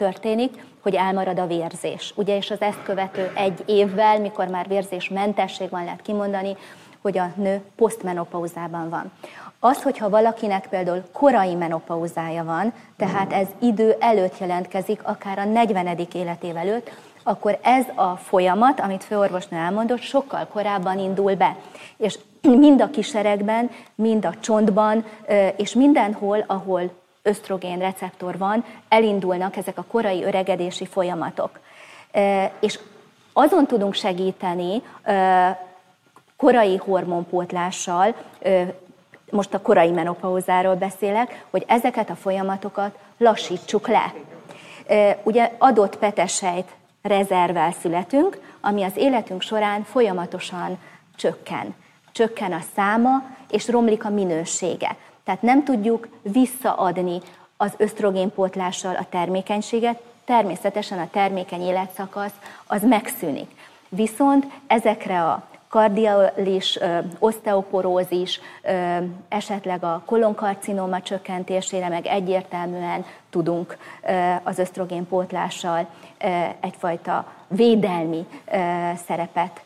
történik, 0.04 0.66
hogy 0.82 0.96
elmarad 0.96 1.40
a 1.40 1.48
vérzés. 1.48 2.14
Ugye, 2.16 2.36
és 2.36 2.52
az 2.52 2.62
ezt 2.62 2.84
követő 2.84 3.32
egy 3.36 3.64
évvel, 3.66 4.20
mikor 4.20 4.48
már 4.48 4.68
vérzésmentesség 4.68 5.70
van, 5.70 5.84
lehet 5.84 6.02
kimondani, 6.02 6.56
hogy 7.02 7.18
a 7.18 7.32
nő 7.36 7.62
posztmenopauzában 7.76 8.90
van. 8.90 9.12
Az, 9.60 9.84
hogyha 9.84 10.10
valakinek 10.10 10.68
például 10.70 11.04
korai 11.12 11.56
menopauzája 11.56 12.44
van, 12.44 12.74
tehát 12.98 13.34
ez 13.34 13.48
idő 13.60 13.96
előtt 14.00 14.38
jelentkezik, 14.40 15.04
akár 15.04 15.40
a 15.40 15.46
40. 15.46 16.08
életév 16.14 16.58
előtt, 16.58 16.92
akkor 17.24 17.60
ez 17.62 17.86
a 17.96 18.16
folyamat, 18.16 18.80
amit 18.80 19.04
főorvosnő 19.04 19.58
elmondott, 19.58 20.02
sokkal 20.02 20.48
korábban 20.52 21.00
indul 21.00 21.36
be. 21.36 21.56
És 21.98 22.20
mind 22.42 22.82
a 22.82 22.90
kiseregben, 22.90 23.70
mind 23.96 24.26
a 24.26 24.34
csontban, 24.40 25.06
és 25.56 25.74
mindenhol, 25.74 26.44
ahol 26.48 27.02
ösztrogén 27.24 27.80
receptor 27.80 28.38
van, 28.38 28.66
elindulnak 28.90 29.56
ezek 29.56 29.78
a 29.78 29.84
korai 29.84 30.24
öregedési 30.24 30.86
folyamatok. 30.86 31.60
És 32.60 32.80
azon 33.34 33.66
tudunk 33.66 33.94
segíteni 33.94 34.82
korai 36.38 36.76
hormonpótlással, 36.76 38.16
most 39.32 39.54
a 39.54 39.62
korai 39.62 39.92
menopauzáról 39.92 40.76
beszélek, 40.76 41.46
hogy 41.50 41.64
ezeket 41.68 42.10
a 42.10 42.16
folyamatokat 42.16 42.98
lassítsuk 43.18 43.88
le. 43.88 44.14
Ugye 45.24 45.52
adott 45.58 45.98
petesejt 45.98 46.70
rezervvel 47.02 47.72
születünk, 47.72 48.56
ami 48.62 48.84
az 48.84 48.98
életünk 48.98 49.42
során 49.42 49.84
folyamatosan 49.84 50.78
csökken. 51.16 51.76
Csökken 52.12 52.52
a 52.52 52.62
száma, 52.76 53.24
és 53.50 53.68
romlik 53.68 54.06
a 54.06 54.10
minősége. 54.10 54.96
Tehát 55.24 55.42
nem 55.42 55.64
tudjuk 55.64 56.08
visszaadni 56.22 57.20
az 57.58 57.74
ösztrogénpótlással 57.78 58.96
a 58.96 59.06
termékenységet, 59.10 60.02
természetesen 60.26 61.00
a 61.00 61.10
termékeny 61.12 61.62
életszakasz 61.62 62.34
az 62.68 62.84
megszűnik. 62.84 63.50
Viszont 63.90 64.46
ezekre 64.68 65.24
a 65.24 65.44
kardialis, 65.68 66.80
oszteoporózis, 67.20 68.40
esetleg 69.28 69.84
a 69.84 70.02
kolonkarcinoma 70.06 71.02
csökkentésére 71.02 71.88
meg 71.88 72.06
egyértelműen 72.06 73.06
tudunk 73.30 73.78
az 74.44 74.60
ösztrogénpótlással 74.60 75.88
egyfajta 76.60 77.26
védelmi 77.48 78.26
szerepet 79.06 79.62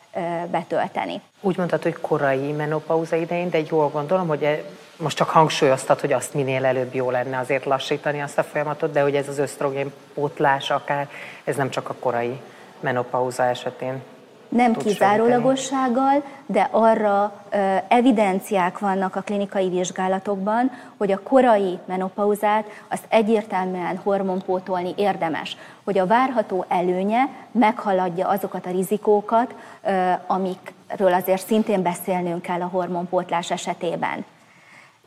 betölteni. 0.52 1.22
Úgy 1.42 1.58
mondtad, 1.58 1.84
hogy 1.84 1.96
korai 2.02 2.52
menopauza 2.52 3.16
idején, 3.16 3.50
de 3.50 3.60
jól 3.70 3.90
gondolom, 3.90 4.28
hogy 4.28 4.44
e, 4.44 4.64
most 4.98 5.18
csak 5.18 5.30
hangsúlyoztad, 5.30 6.00
hogy 6.00 6.13
azt 6.13 6.34
minél 6.34 6.66
előbb 6.66 6.96
jó 6.96 7.12
lenne 7.12 7.38
azért 7.38 7.66
lassítani 7.66 8.22
azt 8.22 8.38
a 8.38 8.44
folyamatot, 8.44 8.92
de 8.92 9.01
hogy 9.01 9.16
ez 9.16 9.27
az 9.27 9.38
ösztrogén 9.38 9.94
pótlás 10.13 10.70
akár, 10.70 11.10
ez 11.44 11.56
nem 11.56 11.70
csak 11.70 11.89
a 11.89 11.96
korai 12.00 12.39
menopauza 12.80 13.44
esetén 13.44 14.01
nem 14.50 14.74
kizárólagossággal, 14.74 16.24
de 16.46 16.68
arra 16.72 17.44
evidenciák 17.88 18.80
vannak 18.80 19.16
a 19.16 19.22
klinikai 19.22 19.70
vizsgálatokban, 19.70 20.72
hogy 20.98 21.12
a 21.12 21.20
korai 21.24 21.80
menopauzát 21.86 22.66
azt 22.88 23.06
egyértelműen 23.10 23.98
hormonpótolni 23.98 24.94
érdemes, 24.96 25.58
hogy 25.84 25.98
a 25.98 26.08
várható 26.08 26.66
előnye 26.68 27.30
meghaladja 27.51 28.27
azokat 28.27 28.66
a 28.66 28.72
rizikókat, 28.72 29.56
amikről 30.27 31.13
azért 31.13 31.46
szintén 31.46 31.82
beszélnünk 31.82 32.42
kell 32.42 32.62
a 32.62 32.68
hormonpótlás 32.68 33.51
esetében. 33.51 34.25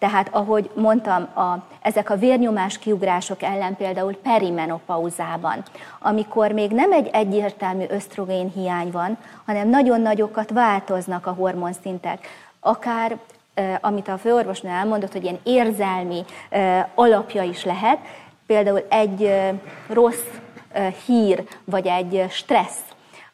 Tehát, 0.01 0.29
ahogy 0.33 0.71
mondtam, 0.75 1.23
a, 1.23 1.65
ezek 1.83 2.11
a 2.11 2.17
vérnyomás 2.17 2.79
kiugrások 2.79 3.43
ellen 3.43 3.77
például 3.77 4.17
perimenopauzában, 4.17 5.63
amikor 5.99 6.53
még 6.53 6.71
nem 6.71 6.93
egy 6.93 7.09
egyértelmű 7.13 7.85
ösztrogén 7.89 8.51
hiány 8.51 8.91
van, 8.91 9.17
hanem 9.47 9.69
nagyon 9.69 10.01
nagyokat 10.01 10.51
változnak 10.51 11.27
a 11.27 11.33
hormonszintek, 11.33 12.27
akár 12.61 13.17
amit 13.81 14.09
a 14.09 14.19
főorvosnő 14.19 14.71
elmondott, 14.71 15.13
hogy 15.13 15.23
ilyen 15.23 15.39
érzelmi 15.43 16.25
alapja 16.95 17.43
is 17.43 17.65
lehet, 17.65 17.99
például 18.47 18.87
egy 18.89 19.33
rossz 19.89 20.27
hír, 21.07 21.45
vagy 21.65 21.87
egy 21.87 22.27
stressz, 22.31 22.85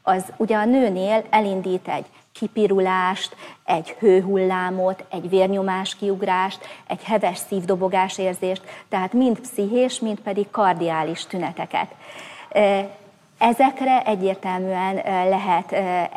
az 0.02 0.24
ugye 0.36 0.56
a 0.56 0.64
nőnél 0.64 1.24
elindít 1.30 1.88
egy 1.88 2.06
kipirulást, 2.38 3.36
egy 3.64 3.88
hőhullámot, 3.88 5.04
egy 5.10 5.28
vérnyomás 5.28 5.96
kiugrást, 5.96 6.58
egy 6.86 7.02
heves 7.02 7.38
szívdobogás 7.38 8.18
érzést, 8.18 8.62
tehát 8.88 9.12
mind 9.12 9.40
pszichés, 9.40 10.00
mind 10.00 10.20
pedig 10.20 10.50
kardiális 10.50 11.26
tüneteket. 11.26 11.94
Ezekre 13.38 14.02
egyértelműen 14.02 14.94
lehet 15.28 15.72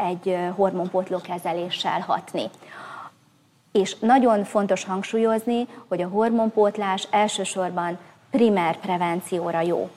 egy 0.09 0.37
hormonpotló 0.55 1.17
kezeléssel 1.21 1.99
hatni. 1.99 2.43
És 3.71 3.95
nagyon 3.99 4.43
fontos 4.43 4.83
hangsúlyozni, 4.83 5.67
hogy 5.87 6.01
a 6.01 6.07
hormonpótlás 6.07 7.07
elsősorban 7.11 7.97
primer 8.31 8.77
prevencióra 8.77 9.61
jó. 9.61 9.89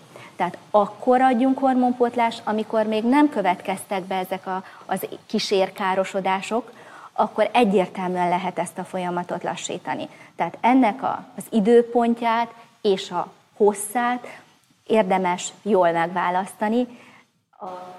Tehát 0.43 0.59
akkor 0.71 1.21
adjunk 1.21 1.59
hormonpótlást, 1.59 2.43
amikor 2.45 2.87
még 2.87 3.05
nem 3.05 3.29
következtek 3.29 4.03
be 4.03 4.15
ezek 4.15 4.47
a, 4.47 4.65
az 4.87 5.07
kísérkárosodások, 5.27 6.73
akkor 7.13 7.51
egyértelműen 7.53 8.29
lehet 8.29 8.59
ezt 8.59 8.79
a 8.79 8.85
folyamatot 8.85 9.43
lassítani. 9.43 10.09
Tehát 10.37 10.59
ennek 10.61 11.03
a, 11.03 11.25
az 11.37 11.45
időpontját 11.51 12.53
és 12.81 13.11
a 13.11 13.33
hosszát 13.57 14.27
érdemes 14.87 15.53
jól 15.63 15.93
megválasztani. 15.93 16.87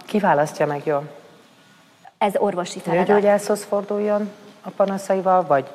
Ki 0.06 0.20
választja 0.20 0.66
meg 0.66 0.82
jól? 0.86 1.12
Ez 2.18 2.34
orvosi 2.38 2.80
feladat. 2.80 3.08
Nőgyógyászhoz 3.08 3.64
forduljon 3.64 4.32
a 4.62 4.70
panaszaival, 4.70 5.46
vagy 5.46 5.68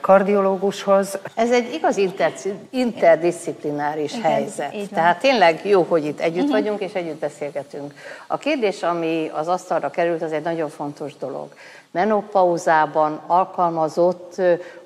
kardiológushoz. 0.00 1.18
Ez 1.34 1.50
egy 1.50 1.72
igaz 1.72 1.96
inter, 1.96 2.32
interdisziplináris 2.70 4.12
Igen, 4.12 4.30
helyzet. 4.30 4.74
Tehát 4.94 5.20
tényleg 5.20 5.60
jó, 5.64 5.86
hogy 5.88 6.04
itt 6.04 6.20
együtt 6.20 6.42
uh-huh. 6.42 6.60
vagyunk 6.60 6.80
és 6.80 6.92
együtt 6.92 7.20
beszélgetünk. 7.20 7.94
A 8.26 8.38
kérdés, 8.38 8.82
ami 8.82 9.30
az 9.34 9.48
asztalra 9.48 9.90
került, 9.90 10.22
az 10.22 10.32
egy 10.32 10.42
nagyon 10.42 10.68
fontos 10.68 11.16
dolog. 11.16 11.48
Menopauzában 11.90 13.20
alkalmazott 13.26 14.40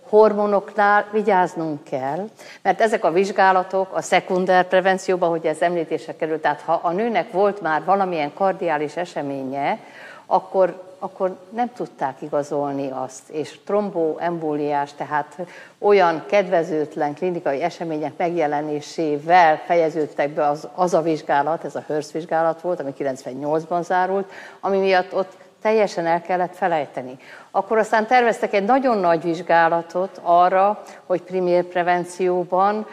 hormonoknál 0.08 1.06
vigyáznunk 1.12 1.84
kell, 1.84 2.28
mert 2.62 2.80
ezek 2.80 3.04
a 3.04 3.12
vizsgálatok 3.12 3.94
a 3.94 4.02
szekunder 4.02 4.68
prevencióban, 4.68 5.28
hogy 5.30 5.46
ez 5.46 5.60
említése 5.60 6.16
került, 6.16 6.40
tehát 6.40 6.60
ha 6.60 6.80
a 6.82 6.90
nőnek 6.90 7.32
volt 7.32 7.60
már 7.60 7.84
valamilyen 7.84 8.32
kardiális 8.34 8.96
eseménye, 8.96 9.78
akkor 10.26 10.85
akkor 10.98 11.36
nem 11.50 11.72
tudták 11.72 12.22
igazolni 12.22 12.90
azt, 12.90 13.28
és 13.28 13.58
tromboembóliás, 13.64 14.92
tehát 14.92 15.36
olyan 15.78 16.24
kedvezőtlen 16.26 17.14
klinikai 17.14 17.62
események 17.62 18.12
megjelenésével 18.16 19.56
fejeződtek 19.56 20.30
be 20.30 20.48
az, 20.48 20.68
az 20.74 20.94
a 20.94 21.02
vizsgálat, 21.02 21.64
ez 21.64 21.74
a 21.74 21.84
HERS 21.86 22.12
vizsgálat 22.12 22.60
volt, 22.60 22.80
ami 22.80 22.92
98-ban 22.98 23.82
zárult, 23.82 24.30
ami 24.60 24.78
miatt 24.78 25.14
ott 25.14 25.36
teljesen 25.62 26.06
el 26.06 26.22
kellett 26.22 26.56
felejteni. 26.56 27.18
Akkor 27.50 27.78
aztán 27.78 28.06
terveztek 28.06 28.52
egy 28.52 28.64
nagyon 28.64 28.98
nagy 28.98 29.22
vizsgálatot 29.22 30.20
arra, 30.22 30.82
hogy 31.06 31.22
primér 31.22 31.64
prevencióban 31.64 32.86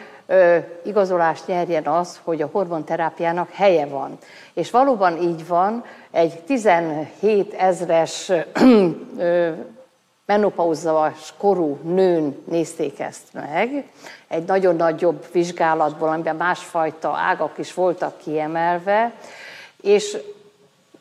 igazolást 0.82 1.46
nyerjen 1.46 1.86
az, 1.86 2.20
hogy 2.24 2.42
a 2.42 2.48
hormonterápiának 2.52 3.50
helye 3.50 3.86
van. 3.86 4.18
És 4.52 4.70
valóban 4.70 5.22
így 5.22 5.46
van, 5.46 5.84
egy 6.10 6.40
17 6.40 7.54
ezres 7.54 8.32
menopauzas 10.26 11.34
korú 11.38 11.78
nőn 11.82 12.42
nézték 12.44 13.00
ezt 13.00 13.32
meg, 13.32 13.90
egy 14.28 14.44
nagyon 14.44 14.76
nagyobb 14.76 15.26
vizsgálatból, 15.32 16.08
amiben 16.08 16.36
másfajta 16.36 17.16
ágak 17.16 17.58
is 17.58 17.74
voltak 17.74 18.18
kiemelve, 18.18 19.12
és 19.80 20.16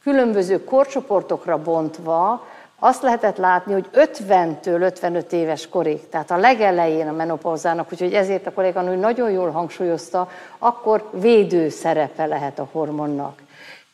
különböző 0.03 0.63
korcsoportokra 0.63 1.57
bontva 1.57 2.47
azt 2.85 3.01
lehetett 3.01 3.37
látni, 3.37 3.73
hogy 3.73 3.89
50-től 3.93 4.81
55 4.81 5.33
éves 5.33 5.69
korig, 5.69 6.09
tehát 6.09 6.31
a 6.31 6.37
legelején 6.37 7.07
a 7.07 7.11
menopauzának, 7.11 7.87
úgyhogy 7.91 8.13
ezért 8.13 8.47
a 8.47 8.53
kolléganő 8.53 8.95
nagyon 8.95 9.31
jól 9.31 9.51
hangsúlyozta, 9.51 10.29
akkor 10.57 11.09
védő 11.11 11.69
szerepe 11.69 12.25
lehet 12.25 12.59
a 12.59 12.67
hormonnak. 12.71 13.41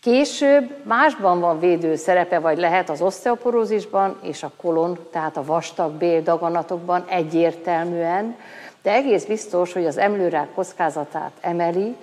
Később 0.01 0.75
másban 0.83 1.39
van 1.39 1.59
védő 1.59 1.95
szerepe, 1.95 2.39
vagy 2.39 2.57
lehet 2.57 2.89
az 2.89 3.01
oszteoporózisban 3.01 4.17
és 4.21 4.43
a 4.43 4.51
kolon, 4.57 4.99
tehát 5.11 5.37
a 5.37 5.45
vastag 5.45 5.91
bél 5.91 6.21
daganatokban 6.21 7.05
egyértelműen, 7.09 8.35
de 8.81 8.91
egész 8.91 9.25
biztos, 9.25 9.73
hogy 9.73 9.85
az 9.85 9.97
emlőrák 9.97 10.53
kockázatát 10.53 11.31
emeli, 11.41 11.95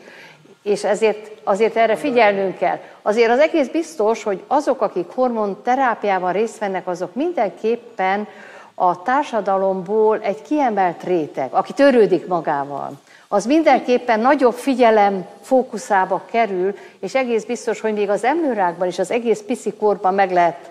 és 0.67 0.85
ezért 0.85 1.31
azért 1.45 1.77
erre 1.77 1.97
figyelnünk 1.97 2.59
kell. 2.59 2.79
Azért 3.03 3.31
az 3.31 3.39
egész 3.39 3.69
biztos, 3.69 4.23
hogy 4.23 4.43
azok, 4.47 4.81
akik 4.81 5.09
hormonterápiában 5.15 6.33
részt 6.33 6.59
vennek, 6.59 6.87
azok 6.87 7.15
mindenképpen 7.15 8.29
a 8.75 9.03
társadalomból 9.03 10.21
egy 10.23 10.43
kiemelt 10.43 11.03
réteg, 11.03 11.49
aki 11.53 11.73
törődik 11.73 12.27
magával, 12.27 12.91
az 13.29 13.47
mindenképpen 13.47 14.21
nagyobb 14.21 14.55
figyelem 14.55 15.27
fókuszába 15.43 16.23
kerül, 16.31 16.75
és 17.01 17.15
egész 17.15 17.45
biztos, 17.45 17.81
hogy 17.81 17.93
még 17.93 18.09
az 18.09 18.25
emlőrákban 18.25 18.89
is 18.89 18.99
az 18.99 19.11
egész 19.11 19.43
piszikorban 19.47 20.15
meg 20.15 20.33
lehet 20.33 20.71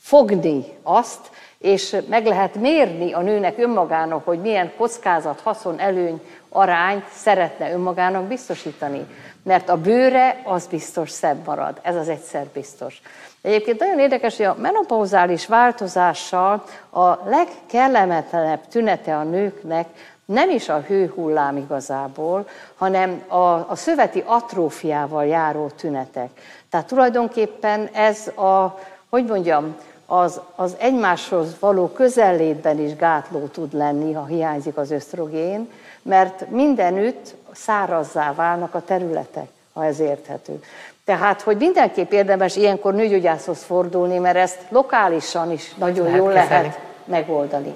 fogni 0.00 0.64
azt, 0.82 1.30
és 1.58 1.96
meg 2.08 2.26
lehet 2.26 2.54
mérni 2.54 3.12
a 3.12 3.20
nőnek 3.20 3.58
önmagának, 3.58 4.24
hogy 4.24 4.38
milyen 4.38 4.72
kockázat, 4.76 5.40
haszon, 5.40 5.78
előny 5.78 6.20
arányt 6.48 7.04
szeretne 7.12 7.72
önmagának 7.72 8.24
biztosítani. 8.24 9.06
Mert 9.44 9.68
a 9.68 9.76
bőre 9.76 10.40
az 10.44 10.66
biztos 10.66 11.10
szebb 11.10 11.46
marad, 11.46 11.78
ez 11.82 11.96
az 11.96 12.08
egyszer 12.08 12.46
biztos. 12.46 13.00
Egyébként 13.42 13.80
nagyon 13.80 13.98
érdekes, 13.98 14.36
hogy 14.36 14.46
a 14.46 14.56
menopauzális 14.58 15.46
változással 15.46 16.64
a 16.90 17.28
legkellemetlenebb 17.28 18.66
tünete 18.68 19.16
a 19.16 19.22
nőknek 19.22 19.86
nem 20.24 20.50
is 20.50 20.68
a 20.68 20.80
hőhullám 20.80 21.56
igazából, 21.56 22.48
hanem 22.76 23.22
a, 23.28 23.70
a 23.70 23.74
szöveti 23.74 24.22
atrófiával 24.26 25.26
járó 25.26 25.66
tünetek. 25.76 26.30
Tehát 26.70 26.86
tulajdonképpen 26.86 27.88
ez 27.92 28.28
a, 28.28 28.78
hogy 29.08 29.24
mondjam, 29.24 29.76
az, 30.06 30.40
az 30.54 30.76
egymáshoz 30.78 31.56
való 31.60 31.88
közellétben 31.88 32.78
is 32.78 32.96
gátló 32.96 33.46
tud 33.46 33.74
lenni, 33.74 34.12
ha 34.12 34.24
hiányzik 34.24 34.76
az 34.76 34.90
ösztrogén, 34.90 35.70
mert 36.02 36.50
mindenütt 36.50 37.34
szárazzá 37.54 38.34
válnak 38.34 38.74
a 38.74 38.84
területek, 38.84 39.48
ha 39.72 39.84
ez 39.84 40.00
érthető. 40.00 40.62
Tehát, 41.04 41.42
hogy 41.42 41.56
mindenképp 41.56 42.12
érdemes 42.12 42.56
ilyenkor 42.56 42.94
nőgyógyászhoz 42.94 43.62
fordulni, 43.62 44.18
mert 44.18 44.36
ezt 44.36 44.58
lokálisan 44.68 45.50
is 45.50 45.74
nagyon 45.74 46.08
jól 46.08 46.32
lehet 46.32 46.80
megoldani. 47.04 47.74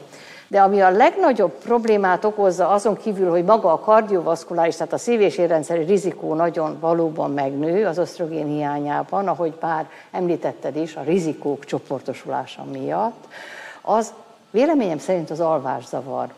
De 0.50 0.60
ami 0.60 0.80
a 0.80 0.90
legnagyobb 0.90 1.50
problémát 1.50 2.24
okozza, 2.24 2.68
azon 2.68 2.96
kívül, 2.96 3.30
hogy 3.30 3.44
maga 3.44 3.72
a 3.72 3.78
kardiovaszkuláris, 3.78 4.76
tehát 4.76 4.92
a 4.92 4.98
szív- 4.98 5.20
és 5.20 5.38
érrendszeri 5.38 5.84
rizikó 5.84 6.34
nagyon 6.34 6.76
valóban 6.80 7.32
megnő 7.32 7.86
az 7.86 7.98
ösztrogén 7.98 8.46
hiányában, 8.46 9.28
ahogy 9.28 9.52
már 9.60 9.88
említetted 10.10 10.76
is, 10.76 10.96
a 10.96 11.02
rizikók 11.02 11.64
csoportosulása 11.64 12.64
miatt, 12.64 13.24
az 13.82 14.12
véleményem 14.50 14.98
szerint 14.98 15.30
az 15.30 15.40
alvászavar. 15.40 16.28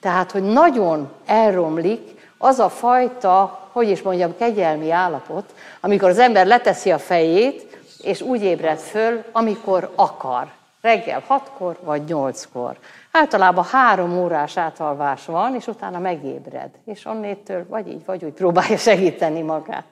Tehát, 0.00 0.30
hogy 0.30 0.42
nagyon 0.42 1.10
elromlik 1.26 2.17
az 2.38 2.58
a 2.58 2.68
fajta, 2.68 3.68
hogy 3.72 3.88
is 3.88 4.02
mondjam, 4.02 4.36
kegyelmi 4.36 4.90
állapot, 4.90 5.54
amikor 5.80 6.08
az 6.08 6.18
ember 6.18 6.46
leteszi 6.46 6.90
a 6.90 6.98
fejét, 6.98 7.78
és 8.02 8.20
úgy 8.20 8.42
ébred 8.42 8.78
föl, 8.78 9.24
amikor 9.32 9.92
akar. 9.94 10.46
Reggel 10.80 11.22
hatkor 11.26 11.76
vagy 11.80 12.04
nyolckor. 12.04 12.76
Általában 13.12 13.64
három 13.64 14.18
órás 14.18 14.56
átalvás 14.56 15.24
van, 15.24 15.54
és 15.54 15.66
utána 15.66 15.98
megébred. 15.98 16.70
És 16.84 17.04
onnétől 17.04 17.66
vagy 17.68 17.88
így, 17.88 18.04
vagy 18.04 18.24
úgy 18.24 18.32
próbálja 18.32 18.76
segíteni 18.76 19.42
magát. 19.42 19.84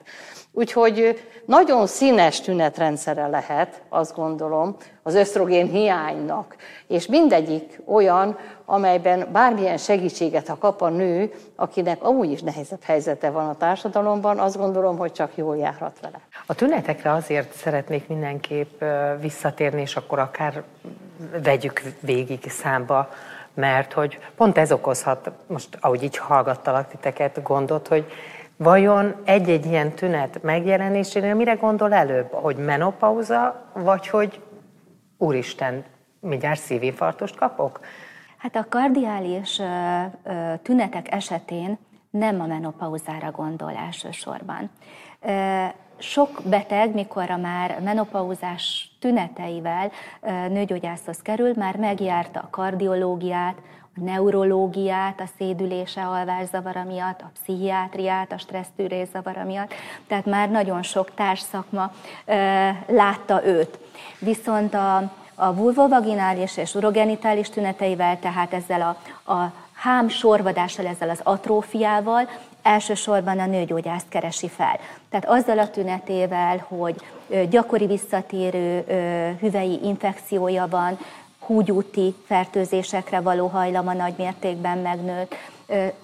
Úgyhogy 0.51 1.27
nagyon 1.45 1.87
színes 1.87 2.41
tünetrendszere 2.41 3.27
lehet, 3.27 3.81
azt 3.89 4.15
gondolom, 4.15 4.75
az 5.03 5.15
ösztrogén 5.15 5.67
hiánynak. 5.67 6.55
És 6.87 7.05
mindegyik 7.05 7.79
olyan, 7.85 8.37
amelyben 8.65 9.27
bármilyen 9.31 9.77
segítséget, 9.77 10.47
ha 10.47 10.57
kap 10.57 10.81
a 10.81 10.89
nő, 10.89 11.33
akinek 11.55 12.03
amúgy 12.03 12.31
is 12.31 12.41
nehezebb 12.41 12.83
helyzete 12.83 13.29
van 13.29 13.49
a 13.49 13.57
társadalomban, 13.57 14.39
azt 14.39 14.57
gondolom, 14.57 14.97
hogy 14.97 15.11
csak 15.11 15.31
jól 15.35 15.57
járhat 15.57 15.99
vele. 16.01 16.19
A 16.45 16.55
tünetekre 16.55 17.11
azért 17.11 17.53
szeretnék 17.53 18.07
mindenképp 18.07 18.83
visszatérni, 19.21 19.81
és 19.81 19.95
akkor 19.95 20.19
akár 20.19 20.63
vegyük 21.43 21.81
végig 21.99 22.49
számba, 22.49 23.09
mert 23.53 23.93
hogy 23.93 24.19
pont 24.35 24.57
ez 24.57 24.71
okozhat, 24.71 25.31
most 25.47 25.77
ahogy 25.79 26.03
így 26.03 26.17
hallgattalak 26.17 26.87
titeket, 26.87 27.43
gondot, 27.43 27.87
hogy 27.87 28.05
vajon 28.57 29.15
egy-egy 29.25 29.65
ilyen 29.65 29.91
tünet 29.91 30.43
megjelenésénél 30.43 31.35
mire 31.35 31.53
gondol 31.53 31.93
előbb? 31.93 32.31
Hogy 32.31 32.57
menopauza, 32.57 33.69
vagy 33.73 34.07
hogy 34.07 34.41
úristen, 35.17 35.83
mindjárt 36.19 36.59
szívinfarktust 36.59 37.35
kapok? 37.35 37.79
Hát 38.37 38.55
a 38.55 38.65
kardiális 38.69 39.61
tünetek 40.61 41.11
esetén 41.13 41.77
nem 42.09 42.41
a 42.41 42.45
menopauzára 42.45 43.31
gondol 43.31 43.73
elsősorban. 43.85 44.69
Sok 45.97 46.41
beteg, 46.45 46.93
mikor 46.93 47.29
már 47.29 47.79
menopauzás 47.83 48.91
tüneteivel 48.99 49.91
nőgyógyászhoz 50.49 51.17
kerül, 51.21 51.53
már 51.55 51.75
megjárta 51.75 52.39
a 52.39 52.47
kardiológiát, 52.49 53.55
a 53.95 54.03
neurológiát, 54.03 55.19
a 55.19 55.29
szédülése 55.37 56.01
alvászavara 56.01 56.83
miatt, 56.83 57.21
a 57.21 57.31
pszichiátriát, 57.33 58.31
a 58.31 58.37
stressztűrészavara 58.37 59.43
miatt, 59.43 59.73
tehát 60.07 60.25
már 60.25 60.49
nagyon 60.49 60.83
sok 60.83 61.13
társszakma 61.13 61.91
látta 62.87 63.45
őt. 63.45 63.79
Viszont 64.19 64.73
a, 64.73 65.11
a 65.35 65.53
vulvovaginális 65.53 66.57
és 66.57 66.75
urogenitális 66.75 67.49
tüneteivel, 67.49 68.19
tehát 68.19 68.53
ezzel 68.53 68.81
a, 68.81 69.31
a 69.33 69.51
hám 69.73 70.07
sorvadással, 70.07 70.85
ezzel 70.85 71.09
az 71.09 71.19
atrófiával 71.23 72.29
elsősorban 72.67 73.39
a 73.39 73.45
nőgyógyászt 73.45 74.09
keresi 74.09 74.49
fel. 74.49 74.79
Tehát 75.09 75.27
azzal 75.27 75.59
a 75.59 75.69
tünetével, 75.69 76.65
hogy 76.67 76.95
gyakori 77.49 77.85
visszatérő 77.85 78.83
hüvei 79.39 79.79
infekciója 79.83 80.67
van, 80.69 80.97
húgyúti 81.39 82.15
fertőzésekre 82.25 83.19
való 83.19 83.47
hajlama 83.47 83.93
nagy 83.93 84.13
mértékben 84.17 84.77
megnőtt, 84.77 85.35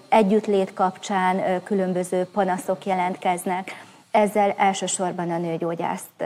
együttlét 0.08 0.72
kapcsán 0.74 1.62
különböző 1.62 2.24
panaszok 2.32 2.86
jelentkeznek. 2.86 3.70
Ezzel 4.10 4.54
elsősorban 4.58 5.30
a 5.30 5.38
nőgyógyászt 5.38 6.24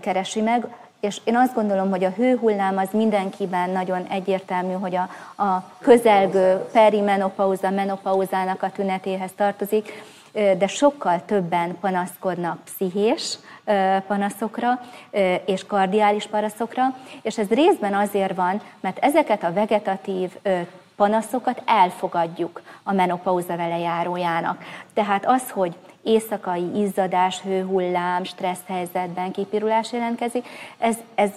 keresi 0.00 0.40
meg 0.40 0.66
és 1.02 1.20
én 1.24 1.36
azt 1.36 1.54
gondolom, 1.54 1.90
hogy 1.90 2.04
a 2.04 2.10
hőhullám 2.10 2.76
az 2.78 2.88
mindenkiben 2.92 3.70
nagyon 3.70 4.06
egyértelmű, 4.06 4.72
hogy 4.72 4.94
a, 4.96 5.08
a 5.42 5.64
közelgő 5.80 6.56
perimenopauza, 6.72 7.70
menopauzának 7.70 8.62
a 8.62 8.70
tünetéhez 8.70 9.30
tartozik, 9.36 10.02
de 10.32 10.66
sokkal 10.66 11.22
többen 11.24 11.78
panaszkodnak 11.80 12.58
pszichés 12.64 13.38
panaszokra 14.06 14.80
és 15.44 15.66
kardiális 15.66 16.26
panaszokra, 16.26 16.82
és 17.22 17.38
ez 17.38 17.48
részben 17.48 17.94
azért 17.94 18.34
van, 18.34 18.60
mert 18.80 18.98
ezeket 18.98 19.42
a 19.42 19.52
vegetatív 19.52 20.30
panaszokat 20.96 21.62
elfogadjuk 21.66 22.62
a 22.82 22.92
menopauza 22.92 23.56
vele 23.56 23.78
járójának. 23.78 24.64
Tehát 24.94 25.26
az, 25.26 25.50
hogy 25.50 25.76
éjszakai 26.02 26.80
izzadás, 26.80 27.40
hőhullám, 27.40 28.24
stressz 28.24 28.66
helyzetben 28.66 29.32
kipirulás 29.32 29.92
jelentkezik, 29.92 30.46
ez, 30.78 30.96
ez 31.14 31.30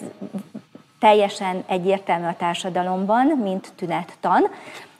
teljesen 0.99 1.63
egyértelmű 1.67 2.25
a 2.25 2.35
társadalomban, 2.37 3.27
mint 3.27 3.73
tünettan, 3.75 4.49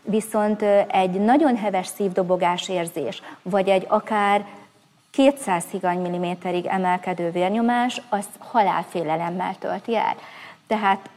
viszont 0.02 0.62
egy 0.88 1.12
nagyon 1.12 1.58
heves 1.58 1.88
szívdobogás 1.88 2.70
érzés, 2.70 3.22
vagy 3.42 3.70
egy 3.70 3.86
akár 3.88 4.46
200 5.12 5.66
higany 5.72 6.02
milliméterig 6.02 6.66
emelkedő 6.66 7.32
vérnyomás, 7.32 8.02
az 8.10 8.26
halálfélelemmel 8.38 9.56
tölti 9.60 9.96
el. 9.96 10.16
Tehát 10.68 11.10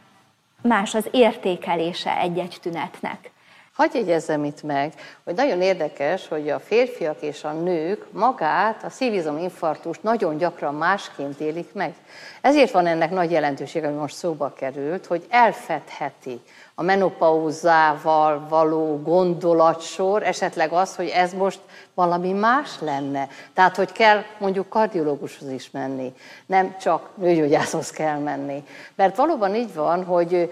más 0.61 0.95
az 0.95 1.07
értékelése 1.11 2.17
egy-egy 2.17 2.57
tünetnek. 2.61 3.31
Hagyj 3.79 3.97
jegyezzem 3.97 4.43
itt 4.43 4.63
meg, 4.63 4.93
hogy 5.23 5.35
nagyon 5.35 5.61
érdekes, 5.61 6.27
hogy 6.27 6.49
a 6.49 6.59
férfiak 6.59 7.21
és 7.21 7.43
a 7.43 7.51
nők 7.51 8.05
magát, 8.11 8.83
a 8.83 8.89
szívizominfarktust 8.89 10.03
nagyon 10.03 10.37
gyakran 10.37 10.75
másként 10.75 11.39
élik 11.39 11.73
meg. 11.73 11.93
Ezért 12.41 12.71
van 12.71 12.87
ennek 12.87 13.11
nagy 13.11 13.31
jelentősége, 13.31 13.87
ami 13.87 13.97
most 13.97 14.15
szóba 14.15 14.53
került, 14.53 15.05
hogy 15.05 15.25
elfedheti 15.29 16.41
a 16.75 16.83
menopauzával 16.83 18.47
való 18.49 19.01
gondolatsor, 19.01 20.23
esetleg 20.23 20.71
az, 20.71 20.95
hogy 20.95 21.07
ez 21.07 21.33
most 21.33 21.59
valami 21.93 22.31
más 22.31 22.79
lenne. 22.79 23.27
Tehát, 23.53 23.75
hogy 23.75 23.91
kell 23.91 24.23
mondjuk 24.37 24.69
kardiológushoz 24.69 25.49
is 25.49 25.71
menni, 25.71 26.13
nem 26.45 26.75
csak 26.81 27.09
nőgyógyászhoz 27.15 27.89
kell 27.89 28.17
menni. 28.17 28.63
Mert 28.95 29.15
valóban 29.15 29.55
így 29.55 29.73
van, 29.73 30.03
hogy 30.03 30.51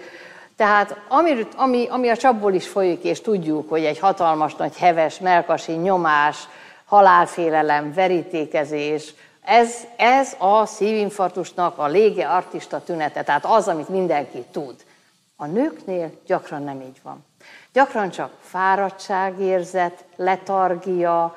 tehát 0.58 1.00
ami, 1.08 1.46
ami, 1.56 1.86
ami 1.90 2.08
a 2.08 2.16
csapból 2.16 2.52
is 2.52 2.68
folyik, 2.68 3.04
és 3.04 3.20
tudjuk, 3.20 3.68
hogy 3.68 3.84
egy 3.84 3.98
hatalmas 3.98 4.54
nagy 4.54 4.76
heves, 4.76 5.18
melkasi 5.18 5.72
nyomás, 5.72 6.48
halálfélelem, 6.84 7.92
verítékezés, 7.92 9.14
ez, 9.42 9.74
ez 9.96 10.36
a 10.38 10.66
szívinfarktusnak 10.66 11.78
a 11.78 11.86
lége 11.86 12.28
artista 12.28 12.80
tünete, 12.80 13.22
tehát 13.22 13.44
az, 13.44 13.68
amit 13.68 13.88
mindenki 13.88 14.44
tud. 14.52 14.74
A 15.36 15.46
nőknél 15.46 16.10
gyakran 16.26 16.62
nem 16.62 16.80
így 16.80 17.00
van. 17.02 17.24
Gyakran 17.72 18.10
csak 18.10 18.30
fáradtságérzet, 18.40 20.04
letargia, 20.16 21.36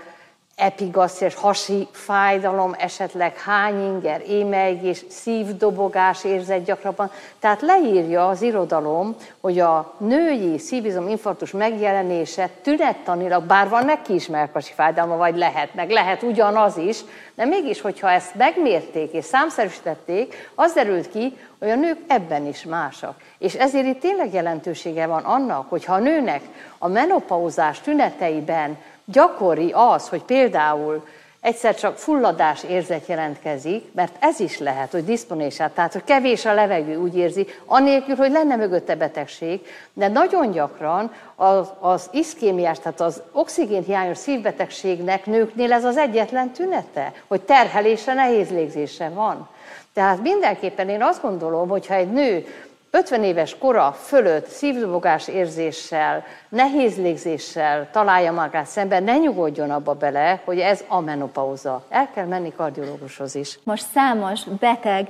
epigasszés, 0.62 1.36
hasi 1.36 1.88
fájdalom, 1.92 2.76
esetleg 2.78 3.38
hányinger, 3.38 4.22
émeigés, 4.28 5.06
szívdobogás 5.10 6.24
érzet 6.24 6.64
gyakrabban. 6.64 7.12
Tehát 7.40 7.62
leírja 7.62 8.28
az 8.28 8.42
irodalom, 8.42 9.16
hogy 9.40 9.60
a 9.60 9.94
női 9.98 10.58
szívizom 10.58 11.08
infarktus 11.08 11.52
megjelenése 11.52 12.50
tünettanilag, 12.62 13.44
bár 13.44 13.70
van 13.70 13.86
neki 13.86 14.14
is 14.14 14.28
melkasi 14.28 14.74
fájdalma, 14.74 15.18
vagy 15.18 15.38
lehet, 15.38 15.76
meg 15.76 15.90
lehet 15.90 16.24
ugyanaz 16.24 16.78
is, 16.78 17.00
de 17.36 17.46
mégis, 17.46 17.82
hogyha 17.82 18.12
ezt 18.12 18.36
megmérték 18.36 19.12
és 19.12 19.26
számszerűsítették, 19.26 20.52
az 20.56 20.74
derült 20.74 21.10
ki, 21.10 21.38
hogy 21.60 21.70
a 21.70 21.76
nők 21.76 21.98
ebben 22.08 22.46
is 22.46 22.64
másak. 22.64 23.16
És 23.38 23.54
ezért 23.54 23.86
itt 23.86 24.00
tényleg 24.00 24.34
jelentősége 24.34 25.06
van 25.06 25.24
annak, 25.24 25.70
hogyha 25.70 25.94
a 25.94 26.00
nőnek 26.00 26.42
a 26.78 26.88
menopauzás 26.88 27.80
tüneteiben 27.80 28.78
gyakori 29.06 29.72
az, 29.74 30.10
hogy 30.10 30.24
például 30.24 31.04
egyszer 31.42 31.76
csak 31.76 31.98
fulladás 31.98 32.64
érzet 32.64 33.08
jelentkezik, 33.08 33.94
mert 33.94 34.16
ez 34.20 34.40
is 34.40 34.58
lehet, 34.58 34.92
hogy 34.92 35.06
diszponésát, 35.06 35.72
tehát 35.72 35.94
hogy 35.94 36.04
kevés 36.04 36.46
a 36.46 36.54
levegő, 36.54 36.96
úgy 36.96 37.18
érzi, 37.18 37.48
anélkül, 37.66 38.16
hogy 38.16 38.32
lenne 38.32 38.56
mögötte 38.56 38.96
betegség, 38.96 39.62
de 39.94 40.08
nagyon 40.08 40.52
gyakran 40.52 41.12
az, 41.36 41.68
az 41.80 42.10
iszkémiás, 42.12 42.80
tehát 42.80 43.02
az 43.02 43.22
oxigénhiányos 43.32 44.18
szívbetegségnek 44.18 45.26
nőknél 45.26 45.74
ez 45.74 45.86
az 45.86 45.98
egyetlen 45.98 46.52
tünete, 46.52 47.14
hogy 47.28 47.42
terhelése, 47.42 48.14
nehéz 48.14 48.50
légzése 48.50 49.10
van. 49.10 49.50
Tehát 49.94 50.22
mindenképpen 50.22 50.90
én 50.90 51.04
azt 51.04 51.22
gondolom, 51.22 51.70
hogy 51.70 51.88
ha 51.88 51.94
egy 51.94 52.12
nő 52.12 52.46
50 52.94 53.24
éves 53.24 53.58
kora 53.58 53.92
fölött 53.92 54.48
szívdobogás 54.48 55.28
érzéssel, 55.28 56.24
nehéz 56.50 56.98
légzéssel 56.98 57.88
találja 57.92 58.32
magát 58.32 58.66
szemben, 58.66 59.04
ne 59.04 59.18
nyugodjon 59.18 59.70
abba 59.70 59.94
bele, 59.94 60.42
hogy 60.46 60.60
ez 60.60 60.84
a 60.88 61.00
menopauza. 61.00 61.84
El 61.90 62.10
kell 62.14 62.26
menni 62.26 62.54
kardiológushoz 62.58 63.36
is. 63.36 63.60
Most 63.64 63.86
számos 63.94 64.44
beteg 64.44 65.08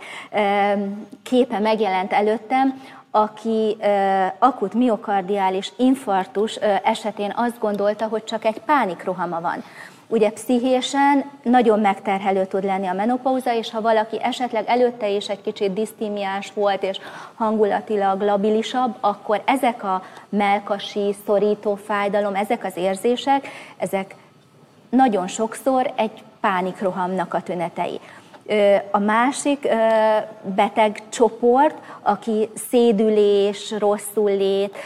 képe 1.24 1.60
megjelent 1.60 2.14
előttem, 2.14 2.82
aki 3.12 3.78
akut 4.40 4.74
miokardiális 4.74 5.72
infarktus 5.78 6.56
esetén 6.84 7.34
azt 7.36 7.60
gondolta, 7.60 8.08
hogy 8.08 8.24
csak 8.24 8.46
egy 8.46 8.60
pánikrohama 8.60 9.42
van. 9.42 9.64
Ugye 10.12 10.30
pszichésen 10.30 11.32
nagyon 11.44 11.80
megterhelő 11.80 12.46
tud 12.46 12.64
lenni 12.64 12.88
a 12.88 12.94
menopauza, 12.94 13.56
és 13.56 13.72
ha 13.72 13.82
valaki 13.82 14.22
esetleg 14.22 14.64
előtte 14.68 15.10
is 15.10 15.30
egy 15.30 15.42
kicsit 15.42 15.74
disztímiás 15.74 16.52
volt, 16.54 16.84
és 16.84 17.00
hangulatilag 17.36 18.22
labilisabb, 18.22 18.96
akkor 19.00 19.42
ezek 19.46 19.84
a 19.84 20.04
melkasi, 20.30 21.16
szorító 21.26 21.76
fájdalom, 21.76 22.36
ezek 22.36 22.64
az 22.64 22.78
érzések, 22.78 23.48
ezek 23.78 24.16
nagyon 24.90 25.28
sokszor 25.28 25.94
egy 25.96 26.24
pánikrohamnak 26.42 27.34
a 27.34 27.42
tünetei. 27.42 28.00
A 28.92 29.00
másik 29.00 29.68
beteg 30.56 31.02
csoport, 31.10 31.78
aki 32.02 32.50
szédülés, 32.70 33.74
rosszul 33.80 34.32
lét, 34.38 34.78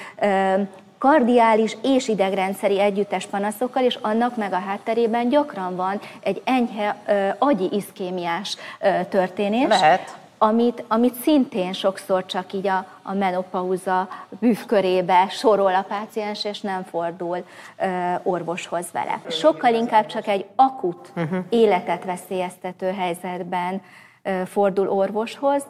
kardiális 0.97 1.77
és 1.83 2.07
idegrendszeri 2.07 2.79
együttes 2.79 3.25
panaszokkal, 3.25 3.83
és 3.83 3.97
annak 4.01 4.35
meg 4.35 4.53
a 4.53 4.59
hátterében 4.59 5.29
gyakran 5.29 5.75
van 5.75 5.99
egy 6.19 6.41
enyhe 6.45 6.95
ö, 7.07 7.29
agyi 7.37 7.69
iszkémiás 7.71 8.57
ö, 8.79 9.03
történés. 9.09 9.67
Lehet. 9.67 10.17
Amit, 10.37 10.83
amit 10.87 11.13
szintén 11.13 11.73
sokszor 11.73 12.25
csak 12.25 12.53
így 12.53 12.67
a, 12.67 12.85
a 13.03 13.13
menopauza 13.13 14.07
bűvkörébe 14.39 15.27
sorol 15.29 15.75
a 15.75 15.85
páciens, 15.87 16.45
és 16.45 16.61
nem 16.61 16.83
fordul 16.83 17.45
ö, 17.77 18.13
orvoshoz 18.23 18.85
vele. 18.91 19.21
Sokkal 19.27 19.73
inkább 19.73 20.05
csak 20.05 20.27
egy 20.27 20.45
akut, 20.55 21.11
uh-huh. 21.15 21.39
életet 21.49 22.05
veszélyeztető 22.05 22.91
helyzetben 22.91 23.81
ö, 24.23 24.41
fordul 24.45 24.89
orvoshoz, 24.89 25.63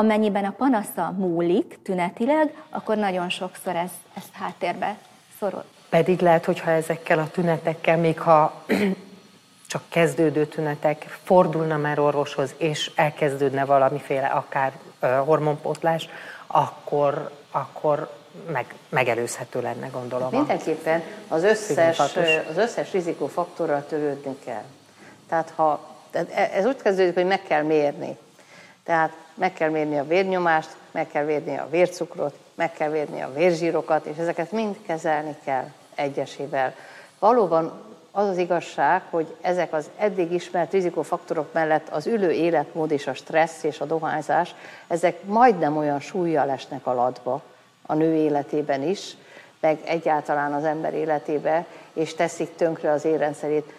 amennyiben 0.00 0.44
a 0.44 0.54
panasza 0.56 1.14
múlik 1.16 1.78
tünetileg, 1.82 2.54
akkor 2.70 2.96
nagyon 2.96 3.28
sokszor 3.28 3.76
ez, 3.76 3.90
ez 4.16 4.22
háttérbe 4.32 4.96
szorul. 5.38 5.64
Pedig 5.88 6.20
lehet, 6.20 6.44
hogyha 6.44 6.70
ezekkel 6.70 7.18
a 7.18 7.30
tünetekkel, 7.30 7.96
még 7.96 8.20
ha 8.20 8.64
csak 9.70 9.82
kezdődő 9.88 10.46
tünetek, 10.46 11.18
fordulna 11.22 11.76
már 11.76 11.98
orvoshoz, 11.98 12.54
és 12.56 12.90
elkezdődne 12.94 13.64
valamiféle 13.64 14.26
akár 14.26 14.72
hormonpótlás, 15.24 16.08
akkor, 16.46 17.30
akkor 17.50 18.10
meg, 18.52 18.74
megelőzhető 18.88 19.60
lenne, 19.60 19.86
gondolom. 19.86 20.28
Mindenképpen 20.30 21.02
az 21.28 21.42
összes, 21.42 21.98
az 22.48 22.56
összes 22.56 22.92
rizikófaktorral 22.92 23.84
törődni 23.88 24.36
kell. 24.44 24.64
Tehát 25.28 25.52
ha, 25.56 25.96
e, 26.12 26.50
ez 26.54 26.66
úgy 26.66 26.82
kezdődik, 26.82 27.14
hogy 27.14 27.26
meg 27.26 27.42
kell 27.42 27.62
mérni. 27.62 28.16
Tehát 28.84 29.12
meg 29.34 29.52
kell 29.52 29.70
mérni 29.70 29.98
a 29.98 30.06
vérnyomást, 30.06 30.76
meg 30.90 31.06
kell 31.06 31.24
mérni 31.24 31.56
a 31.56 31.68
vércukrot, 31.70 32.34
meg 32.54 32.72
kell 32.72 32.90
mérni 32.90 33.20
a 33.20 33.32
vérzsírokat, 33.32 34.04
és 34.04 34.16
ezeket 34.16 34.52
mind 34.52 34.76
kezelni 34.86 35.36
kell 35.44 35.66
egyesével. 35.94 36.74
Valóban 37.18 37.88
az 38.12 38.28
az 38.28 38.38
igazság, 38.38 39.02
hogy 39.10 39.34
ezek 39.40 39.72
az 39.72 39.90
eddig 39.96 40.32
ismert 40.32 40.72
rizikófaktorok 40.72 41.52
mellett 41.52 41.88
az 41.88 42.06
ülő 42.06 42.30
életmód 42.30 42.90
és 42.90 43.06
a 43.06 43.14
stressz 43.14 43.62
és 43.62 43.80
a 43.80 43.84
dohányzás, 43.84 44.54
ezek 44.86 45.24
majdnem 45.24 45.76
olyan 45.76 46.00
súlyjal 46.00 46.50
esnek 46.50 46.86
a 46.86 46.94
latba 46.94 47.42
a 47.86 47.94
nő 47.94 48.14
életében 48.14 48.82
is, 48.82 49.16
meg 49.60 49.78
egyáltalán 49.84 50.52
az 50.52 50.64
ember 50.64 50.94
életébe, 50.94 51.66
és 51.92 52.14
teszik 52.14 52.54
tönkre 52.56 52.90
az 52.90 53.04
érrendszerét. 53.04 53.72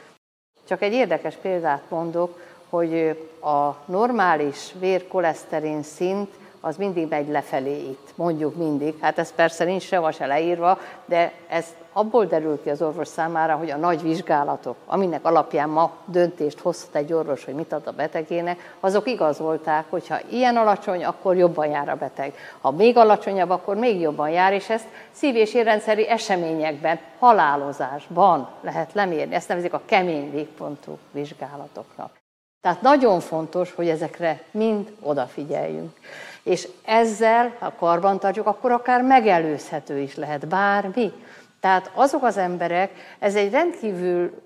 Csak 0.67 0.81
egy 0.81 0.93
érdekes 0.93 1.35
példát 1.35 1.81
mondok, 1.89 2.39
hogy 2.71 3.17
a 3.41 3.75
normális 3.85 4.71
vérkoleszterin 4.79 5.83
szint 5.83 6.29
az 6.61 6.77
mindig 6.77 7.07
megy 7.09 7.29
lefelé 7.29 7.75
itt, 7.75 8.13
mondjuk 8.15 8.55
mindig. 8.55 8.95
Hát 9.01 9.17
ez 9.17 9.33
persze 9.35 9.63
nincs 9.63 9.83
sehova 9.83 10.11
se 10.11 10.25
leírva, 10.25 10.79
de 11.05 11.31
ez 11.47 11.65
abból 11.93 12.25
derül 12.25 12.61
ki 12.61 12.69
az 12.69 12.81
orvos 12.81 13.07
számára, 13.07 13.55
hogy 13.55 13.69
a 13.69 13.77
nagy 13.77 14.01
vizsgálatok, 14.01 14.75
aminek 14.85 15.25
alapján 15.25 15.69
ma 15.69 15.91
döntést 16.05 16.59
hozhat 16.59 16.95
egy 16.95 17.13
orvos, 17.13 17.45
hogy 17.45 17.53
mit 17.53 17.73
ad 17.73 17.87
a 17.87 17.91
betegének, 17.91 18.75
azok 18.79 19.07
igazolták, 19.07 19.85
hogy 19.89 20.07
ha 20.07 20.19
ilyen 20.29 20.57
alacsony, 20.57 21.05
akkor 21.05 21.35
jobban 21.35 21.67
jár 21.67 21.89
a 21.89 21.95
beteg. 21.95 22.33
Ha 22.61 22.71
még 22.71 22.97
alacsonyabb, 22.97 23.49
akkor 23.49 23.75
még 23.75 23.99
jobban 23.99 24.29
jár, 24.29 24.53
és 24.53 24.69
ezt 24.69 24.87
szív- 25.11 25.35
és 25.35 25.53
érrendszeri 25.53 26.09
eseményekben, 26.09 26.99
halálozásban 27.19 28.49
lehet 28.61 28.93
lemérni. 28.93 29.35
Ezt 29.35 29.47
nevezik 29.47 29.73
a 29.73 29.81
kemény 29.85 30.31
végpontú 30.31 30.97
vizsgálatoknak. 31.11 32.20
Tehát 32.61 32.81
nagyon 32.81 33.19
fontos, 33.19 33.73
hogy 33.73 33.89
ezekre 33.89 34.41
mind 34.51 34.91
odafigyeljünk. 35.01 35.97
És 36.43 36.67
ezzel, 36.85 37.55
ha 37.59 37.73
karban 37.79 38.19
tartjuk, 38.19 38.47
akkor 38.47 38.71
akár 38.71 39.01
megelőzhető 39.01 39.99
is 39.99 40.15
lehet 40.15 40.47
bármi. 40.47 41.11
Tehát 41.59 41.91
azok 41.93 42.23
az 42.23 42.37
emberek, 42.37 42.91
ez 43.19 43.35
egy 43.35 43.51
rendkívül 43.51 44.41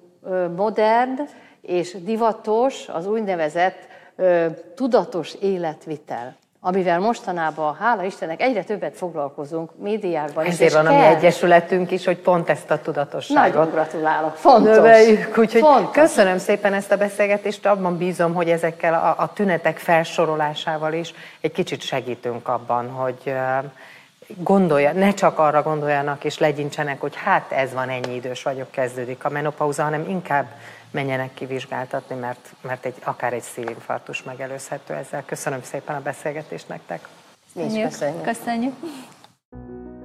modern 0.56 1.20
és 1.62 1.98
divatos, 2.04 2.90
az 2.90 3.08
úgynevezett 3.08 3.88
tudatos 4.76 5.34
életvitel 5.34 6.36
amivel 6.66 7.00
mostanában, 7.00 7.76
hála 7.80 8.04
Istennek, 8.04 8.42
egyre 8.42 8.64
többet 8.64 8.98
foglalkozunk 8.98 9.70
médiákban. 9.78 10.46
Ezért 10.46 10.74
van 10.74 10.86
a 10.86 10.98
mi 10.98 11.06
egyesületünk 11.06 11.92
is, 11.92 12.06
hogy 12.06 12.18
pont 12.18 12.50
ezt 12.50 12.72
a 12.72 12.82
tudatosságot 12.82 13.54
Nagyon 13.54 13.72
gratulálok, 13.72 14.36
fontos. 14.36 14.76
növeljük. 14.76 15.38
Úgyhogy 15.38 15.62
fontos. 15.62 15.96
köszönöm 15.96 16.38
szépen 16.38 16.74
ezt 16.74 16.92
a 16.92 16.98
beszélgetést, 16.98 17.66
abban 17.66 17.98
bízom, 17.98 18.34
hogy 18.34 18.50
ezekkel 18.50 18.94
a, 18.94 19.24
a 19.24 19.34
tünetek 19.34 19.78
felsorolásával 19.78 20.94
is 20.94 21.14
egy 21.42 21.52
kicsit 21.52 21.82
segítünk 21.82 22.48
abban, 22.48 22.90
hogy 22.90 23.34
gondolja, 24.28 24.92
ne 24.92 25.14
csak 25.14 25.40
arra 25.40 25.62
gondoljanak 25.62 26.24
és 26.24 26.38
legyintsenek, 26.38 27.02
hogy 27.02 27.16
hát 27.16 27.52
ez 27.52 27.74
van, 27.74 27.90
ennyi 27.90 28.16
idős 28.16 28.44
vagyok, 28.44 28.72
kezdődik 28.72 29.26
a 29.26 29.30
menopauza, 29.30 29.84
hanem 29.84 30.06
inkább 30.10 30.46
menjenek 30.96 31.34
kivizsgáltatni, 31.34 32.16
mert, 32.16 32.54
mert 32.62 32.86
egy, 32.86 32.96
akár 33.04 33.34
egy 33.34 33.42
szívinfarktus 33.42 34.24
megelőzhető 34.24 34.94
ezzel. 34.94 35.24
Köszönöm 35.26 35.64
szépen 35.64 35.96
a 35.96 36.02
beszélgetést 36.02 36.68
nektek. 36.68 37.08
Mi 37.54 37.62
köszönjük. 37.62 38.24
köszönjük. 38.24 38.74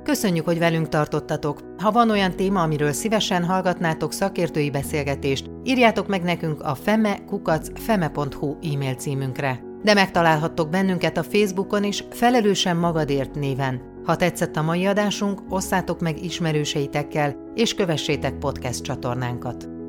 Köszönjük, 0.02 0.44
hogy 0.44 0.58
velünk 0.58 0.88
tartottatok. 0.88 1.60
Ha 1.78 1.90
van 1.90 2.10
olyan 2.10 2.36
téma, 2.36 2.62
amiről 2.62 2.92
szívesen 2.92 3.44
hallgatnátok 3.44 4.12
szakértői 4.12 4.70
beszélgetést, 4.70 5.50
írjátok 5.64 6.06
meg 6.06 6.22
nekünk 6.22 6.62
a 6.62 6.74
feme.feme.hu 6.74 8.56
e-mail 8.72 8.94
címünkre. 8.94 9.60
De 9.82 9.94
megtalálhattok 9.94 10.68
bennünket 10.68 11.16
a 11.16 11.22
Facebookon 11.22 11.84
is 11.84 12.04
Felelősen 12.10 12.76
Magadért 12.76 13.34
néven. 13.34 14.02
Ha 14.04 14.16
tetszett 14.16 14.56
a 14.56 14.62
mai 14.62 14.86
adásunk, 14.86 15.40
osszátok 15.48 16.00
meg 16.00 16.22
ismerőseitekkel, 16.22 17.36
és 17.54 17.74
kövessétek 17.74 18.38
podcast 18.38 18.82
csatornánkat. 18.82 19.79